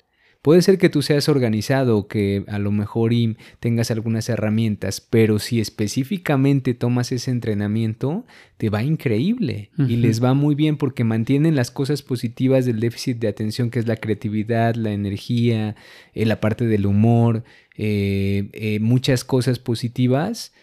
[0.41, 5.37] Puede ser que tú seas organizado, que a lo mejor y tengas algunas herramientas, pero
[5.37, 8.25] si específicamente tomas ese entrenamiento,
[8.57, 13.19] te va increíble y les va muy bien porque mantienen las cosas positivas del déficit
[13.19, 15.75] de atención, que es la creatividad, la energía,
[16.15, 17.43] eh, la parte del humor,
[17.77, 20.53] eh, eh, muchas cosas positivas.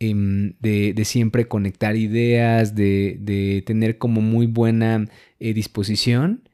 [0.00, 5.08] Em, de, siempre conectar ideas, de, de tener como muy buena
[5.40, 6.47] disposición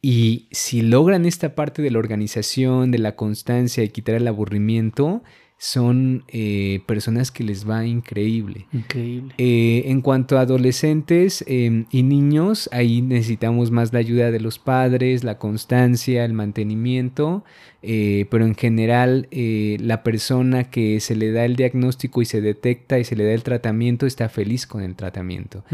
[0.00, 5.22] y si logran esta parte de la organización, de la constancia y quitar el aburrimiento,
[5.60, 8.68] son eh, personas que les va increíble.
[8.72, 9.34] Increíble.
[9.38, 14.60] Eh, en cuanto a adolescentes em, y niños, ahí necesitamos más la ayuda de los
[14.60, 17.44] padres, la constancia, el mantenimiento,
[17.82, 23.00] eh, pero en general la persona que se le da el diagnóstico y se detecta
[23.00, 25.64] y se le da el tratamiento está feliz con el tratamiento.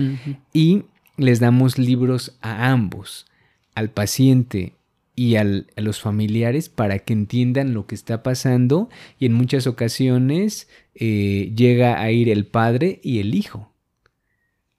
[0.55, 0.85] Y
[1.19, 3.27] les damos libros a ambos
[3.75, 4.75] al paciente
[5.17, 10.69] y a los familiares para que entiendan lo que está pasando y en muchas ocasiones
[10.95, 13.71] eh, llega a ir el padre y el hijo.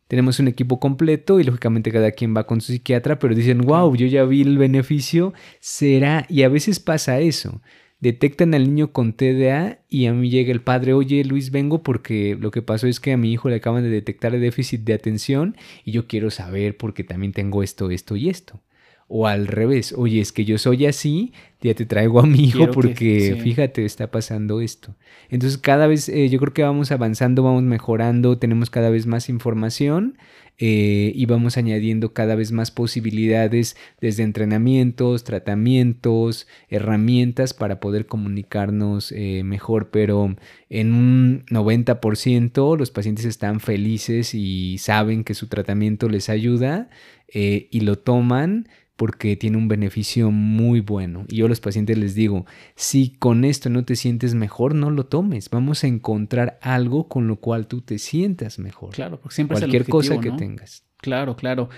[0.08, 3.96] Tenemos un equipo completo y lógicamente cada quien va con su psiquiatra, pero dicen, wow,
[3.96, 7.62] yo ya vi el beneficio, será, y a veces pasa eso.
[8.02, 12.38] Detectan al niño con TDA y a mí llega el padre, oye Luis, vengo porque
[12.40, 14.94] lo que pasó es que a mi hijo le acaban de detectar el déficit de
[14.94, 18.62] atención y yo quiero saber porque también tengo esto, esto y esto.
[19.08, 21.32] O al revés, oye, es que yo soy así,
[21.66, 24.96] ya te traigo a mi hijo porque fíjate, está pasando esto.
[25.30, 29.30] Entonces cada vez eh, yo creo que vamos avanzando, vamos mejorando, tenemos cada vez más
[29.30, 30.18] información
[30.58, 39.12] eh, y vamos añadiendo cada vez más posibilidades desde entrenamientos, tratamientos, herramientas para poder comunicarnos
[39.12, 40.36] eh, mejor, pero
[40.70, 46.90] en un 90% los pacientes están felices y saben que su tratamiento les ayuda
[47.28, 51.26] y lo toman porque tiene un beneficio muy bueno.
[51.28, 54.90] Y yo a los pacientes les digo, si con esto no te sientes mejor, no
[54.90, 55.50] lo tomes.
[55.50, 58.92] Vamos a encontrar algo con lo cual tú te sientas mejor.
[58.92, 60.84] Claro, porque siempre Cualquier es el cosa que tengas.
[60.98, 61.70] Claro, claro.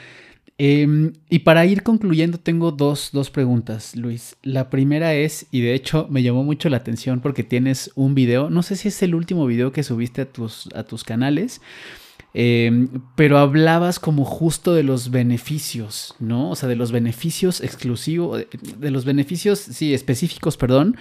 [0.59, 4.37] Em, y para ir concluyendo, tengo dos, dos, preguntas, Luis.
[4.41, 8.49] La primera es, y de hecho me llamó mucho la atención porque tienes un video,
[8.49, 11.61] no sé si es el último video que subiste a tus, a tus canales,
[12.33, 16.51] Em, pero hablabas como justo de los beneficios, ¿no?
[16.51, 18.45] O sea, de los beneficios exclusivos,
[18.77, 20.97] de los beneficios, sí, específicos, perdón,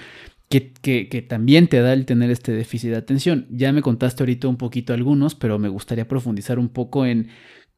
[0.48, 3.46] que, que, también te da el tener este déficit de atención.
[3.50, 7.28] Ya me contaste ahorita un poquito algunos, pero me gustaría profundizar un poco en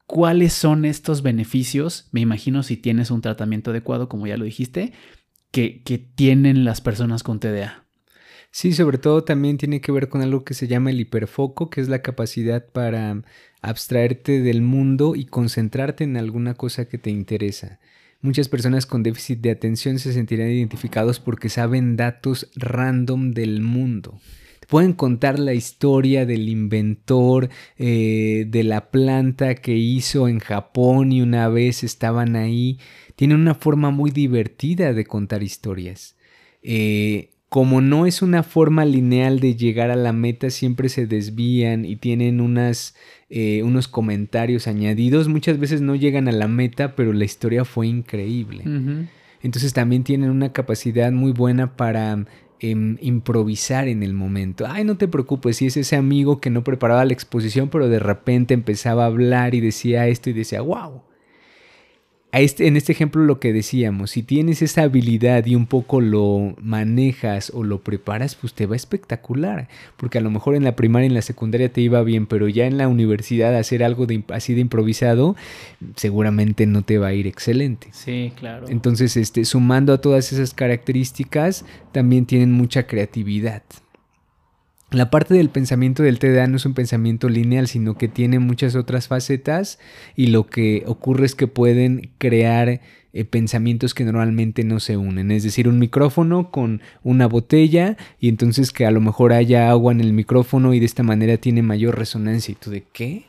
[0.05, 2.07] cuáles son estos beneficios.
[2.11, 4.93] Me imagino si tienes un tratamiento adecuado, como ya lo dijiste,
[5.51, 7.88] que, que tienen las personas con TDA.
[8.51, 11.81] Sí, sobre todo también tiene que ver con algo que se llama el hiperfoco, que
[11.81, 13.21] es la capacidad para
[13.61, 17.79] abstraerte del mundo y concentrarte en alguna cosa que te interesa.
[18.21, 24.19] Muchas personas con déficit de atención se sentirán identificados porque saben datos random del mundo.
[24.67, 31.21] Pueden contar la historia del inventor eh, de la planta que hizo en Japón y
[31.21, 32.77] una vez estaban ahí.
[33.15, 36.17] Tienen una forma muy divertida de contar historias.
[36.61, 41.83] Eh, como no es una forma lineal de llegar a la meta, siempre se desvían
[41.83, 42.95] y tienen unas,
[43.29, 45.27] eh, unos comentarios añadidos.
[45.27, 48.63] Muchas veces no llegan a la meta, pero la historia fue increíble.
[49.41, 52.23] Entonces también tienen una capacidad muy buena para
[52.59, 54.67] em, improvisar en el momento.
[54.67, 57.99] Ay, no te preocupes, si es ese amigo que no preparaba la exposición, pero de
[57.99, 61.01] repente empezaba a hablar y decía esto y decía, wow
[62.31, 66.55] este, en este ejemplo lo que decíamos, si tienes esa habilidad y un poco lo
[66.61, 69.67] manejas o lo preparas, pues te va espectacular.
[69.97, 72.47] Porque a lo mejor en la primaria y en la secundaria te iba bien, pero
[72.47, 75.35] ya en la universidad hacer algo de, así de improvisado,
[75.95, 77.87] seguramente no te va a ir excelente.
[77.91, 78.67] Sí, claro.
[78.69, 83.63] Entonces, este, sumando a todas esas características, también tienen mucha creatividad.
[84.91, 88.75] La parte del pensamiento del TDA no es un pensamiento lineal, sino que tiene muchas
[88.75, 89.77] otras facetas
[90.15, 92.81] y lo que ocurre es que pueden crear
[93.13, 95.29] eh, pensamientos que normalmente no se unen.
[95.29, 99.91] Es decir, un micrófono con una botella y entonces que a lo mejor haya agua
[99.91, 102.51] en el micrófono y de esta manera tiene mayor resonancia.
[102.51, 103.25] ¿Y tú de qué?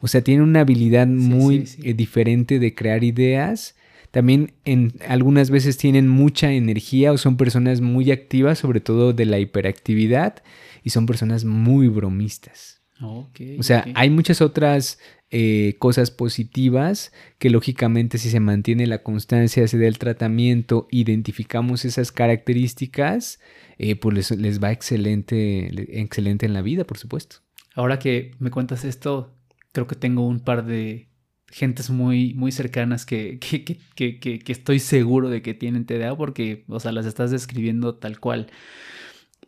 [0.00, 3.76] O sea, tiene una habilidad muy eh, diferente de crear ideas.
[4.10, 9.26] También en algunas veces tienen mucha energía o son personas muy activas, sobre todo de
[9.26, 10.42] la hiperactividad
[10.82, 12.82] y son personas muy bromistas.
[13.00, 13.28] o
[13.62, 14.98] sea, hay muchas otras
[15.30, 21.84] eh, cosas positivas que lógicamente si se mantiene la constancia, se da el tratamiento, identificamos
[21.84, 23.38] esas características,
[23.76, 27.36] eh, pues les, va excelente, excelente en la vida, por supuesto.
[27.74, 29.34] Ahora que me cuentas esto,
[29.72, 31.08] creo que tengo un par de
[31.50, 33.64] gentes muy, muy cercanas que, que,
[33.94, 38.18] que, que, estoy seguro de que tienen TDA porque, o sea, las estás describiendo tal
[38.18, 38.48] cual.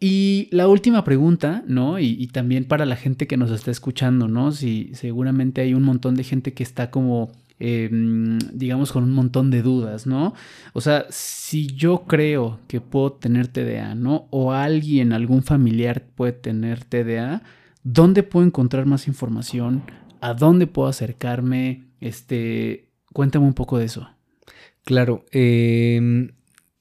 [0.03, 1.99] Y la última pregunta, ¿no?
[1.99, 4.51] Y, también para la gente que nos está escuchando, ¿no?
[4.51, 9.51] Si seguramente hay un montón de gente que está como, em, digamos, con un montón
[9.51, 10.33] de dudas, ¿no?
[10.73, 14.27] O sea, si yo creo que puedo tener TDA, ¿no?
[14.31, 17.43] O alguien, algún familiar puede tener TDA,
[17.85, 19.83] ¿dónde puedo encontrar más información?
[20.23, 21.85] ¿A dónde puedo acercarme?
[22.01, 24.09] Este, cuéntame un poco de eso.
[24.85, 26.31] Claro, eh,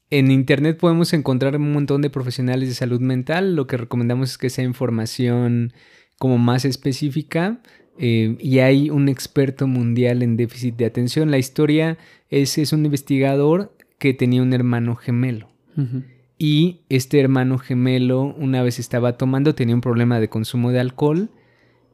[0.10, 3.56] en Internet podemos encontrar un montón de profesionales de salud mental.
[3.56, 5.74] Lo que recomendamos es que sea información
[6.18, 7.60] como más específica.
[7.98, 11.32] Eh, y hay un experto mundial en déficit de atención.
[11.32, 11.98] La historia
[12.30, 15.50] es, es un investigador que tenía un hermano gemelo.
[16.38, 21.30] Y este hermano gemelo una vez estaba tomando, tenía un problema de consumo de alcohol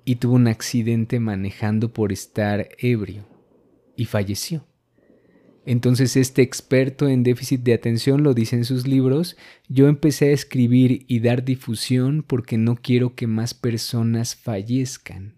[0.06, 3.28] y tuvo un accidente manejando por estar ebrio
[3.96, 4.66] y falleció.
[5.66, 9.36] Entonces este experto en déficit de atención lo dice en sus libros,
[9.68, 15.34] yo empecé a escribir y dar difusión porque no quiero que más personas fallezcan.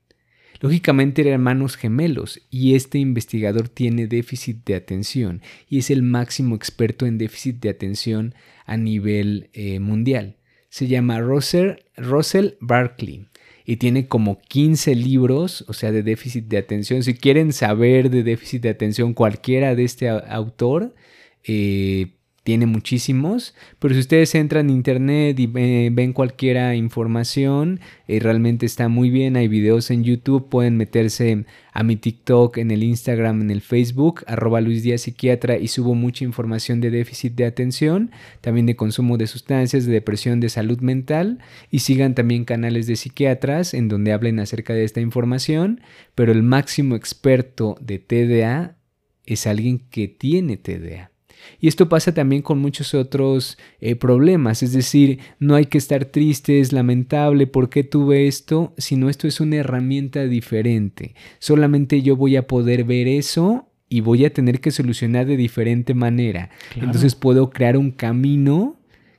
[0.60, 6.56] Lógicamente eran hermanos gemelos y este investigador tiene déficit de atención y es el máximo
[6.56, 10.36] experto en déficit de atención a nivel eh, mundial.
[10.70, 13.28] Se llama Russell, Russell Barkley
[13.70, 17.03] y tiene como 15 libros, o sea, de déficit de atención.
[17.03, 20.95] Si quieren saber de déficit de atención cualquiera de este autor,
[21.43, 22.13] eh,
[22.48, 28.88] tiene muchísimos, pero si ustedes entran en internet y ven cualquier información, eh, realmente está
[28.88, 31.43] muy bien, hay videos en YouTube, pueden meterse
[31.74, 36.24] a mi TikTok, en el Instagram, en el Facebook, arroba Luis Psiquiatra y subo mucha
[36.24, 41.39] información de déficit de atención, también de consumo de sustancias, de depresión, de salud mental
[41.70, 45.82] y sigan también canales de psiquiatras en donde hablen acerca de esta información,
[46.16, 48.78] pero el máximo experto de TDA
[49.26, 51.12] es alguien que tiene TDA.
[51.60, 56.06] Y esto pasa también con muchos otros eh, problemas, es decir, no hay que estar
[56.06, 58.74] triste, es lamentable, ¿por qué tuve esto?
[58.78, 61.16] Sino esto es una herramienta diferente.
[61.40, 65.94] Solamente yo voy a poder ver eso y voy a tener que solucionar de diferente
[65.94, 66.50] manera.
[66.76, 68.78] Entonces puedo crear un camino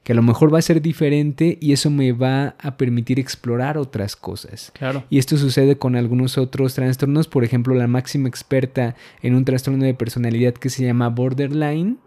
[0.08, 3.76] que a lo mejor va a ser diferente y eso me va a permitir explorar
[3.76, 4.72] otras cosas.
[4.74, 5.04] Claro.
[5.10, 9.84] Y esto sucede con algunos otros trastornos, por ejemplo, la máxima experta en un trastorno
[9.84, 11.98] de personalidad que se llama borderline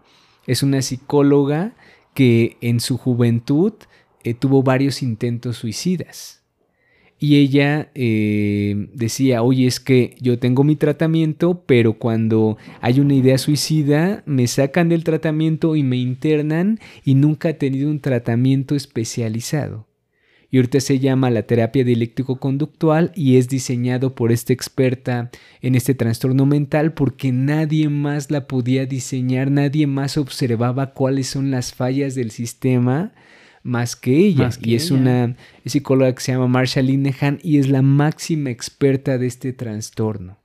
[0.48, 1.76] es una psicóloga
[2.14, 3.74] que en su juventud
[4.24, 6.42] eh, tuvo varios intentos suicidas.
[7.24, 13.14] Y ella eh, decía, oye, es que yo tengo mi tratamiento, pero cuando hay una
[13.14, 18.74] idea suicida, me sacan del tratamiento y me internan y nunca he tenido un tratamiento
[18.74, 19.91] especializado.
[20.52, 25.32] Y ahorita se llama la terapia dialéctico-conductual y es diseñado por esta experta
[25.62, 31.52] en este trastorno mental porque nadie más la podía diseñar, nadie más observaba cuáles son
[31.52, 33.14] las fallas del sistema
[33.64, 34.50] más que ella.
[34.62, 35.36] y es una
[35.66, 40.40] psicóloga que se llama Marsha Linehan y es la máxima experta de este trastorno.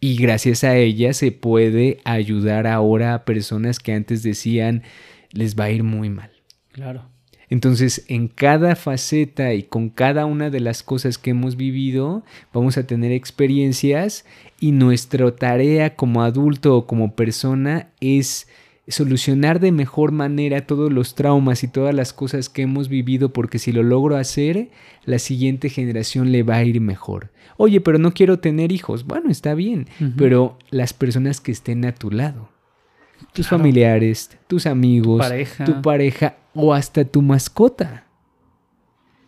[0.00, 4.82] Y gracias a ella se puede ayudar ahora a personas que antes decían
[5.30, 6.30] les va a ir muy mal.
[6.72, 7.13] Claro.
[7.50, 12.22] Entonces, en cada faceta y con cada una de las cosas que hemos vivido,
[12.52, 14.24] vamos a tener experiencias
[14.60, 18.46] y nuestra tarea como adulto o como persona es
[18.88, 23.58] solucionar de mejor manera todos los traumas y todas las cosas que hemos vivido porque
[23.58, 24.68] si lo logro hacer,
[25.04, 27.30] la siguiente generación le va a ir mejor.
[27.56, 29.06] Oye, pero no quiero tener hijos.
[29.06, 29.86] Bueno, está bien,
[30.16, 32.48] pero las personas que estén a tu lado,
[33.34, 35.26] tus familiares, tus amigos,
[35.66, 38.06] tu pareja o hasta tu mascota.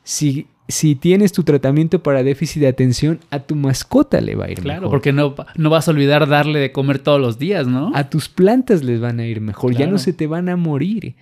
[0.02, 4.50] Si si tienes tu tratamiento para déficit de atención, a tu mascota le va a
[4.50, 4.64] ir mejor.
[4.64, 7.92] Claro, porque no, no vas a olvidar darle de comer todos los días, ¿no?
[7.94, 11.14] A tus plantas les van a ir mejor, ya no se te van a morir.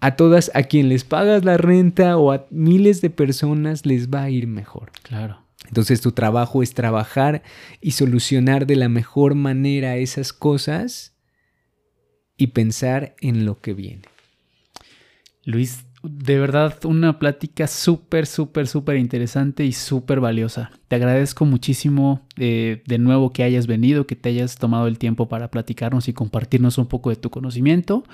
[0.00, 4.22] A todas, a quien les pagas la renta o a miles de personas les va
[4.22, 4.90] a ir mejor.
[5.02, 5.42] Claro.
[5.68, 7.42] Entonces tu trabajo es trabajar
[7.82, 11.09] y solucionar de la mejor manera esas cosas
[12.40, 14.02] y pensar en lo que viene.
[15.44, 20.70] Luis, de verdad una plática súper, súper, súper interesante y súper valiosa.
[20.88, 25.28] Te agradezco muchísimo eh, de nuevo que hayas venido, que te hayas tomado el tiempo
[25.28, 28.04] para platicarnos y compartirnos un poco de tu conocimiento.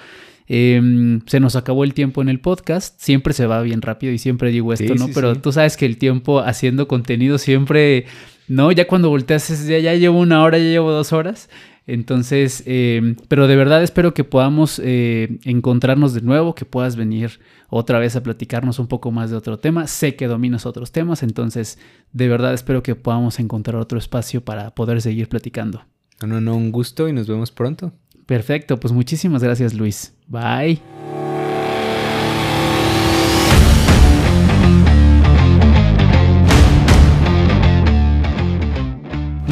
[0.48, 4.18] Em, se nos acabó el tiempo en el podcast, siempre se va bien rápido y
[4.18, 5.06] siempre digo esto, ¿no?
[5.14, 8.06] Pero tú sabes que el tiempo haciendo contenido siempre,
[8.48, 8.72] ¿no?
[8.72, 11.48] Ya cuando volteas, ya, ya llevo una hora, ya llevo dos horas.
[11.86, 17.38] Entonces, em, pero de verdad espero que podamos eh, encontrarnos de nuevo, que puedas venir
[17.68, 19.86] otra vez a platicarnos un poco más de otro tema.
[19.86, 21.78] Sé que dominas otros temas, entonces
[22.12, 25.84] de verdad espero que podamos encontrar otro espacio para poder seguir platicando.
[26.20, 27.92] No, no, no, un gusto y nos vemos pronto.
[28.26, 30.14] Perfecto, pues muchísimas gracias Luis.
[30.26, 31.25] Bye.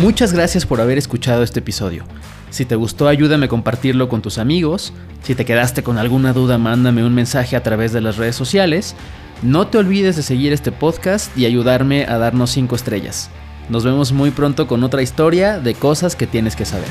[0.04, 2.04] Muchas gracias por haber escuchado este episodio.
[2.50, 4.92] Si te gustó, ayúdame a compartirlo con tus amigos.
[5.22, 8.94] Si te quedaste con alguna duda, mándame un mensaje a través de las redes sociales.
[9.42, 13.30] No te olvides de seguir este podcast y ayudarme a darnos 5 estrellas.
[13.70, 16.84] Nos vemos muy pronto con otra historia de cosas que tienes que saber.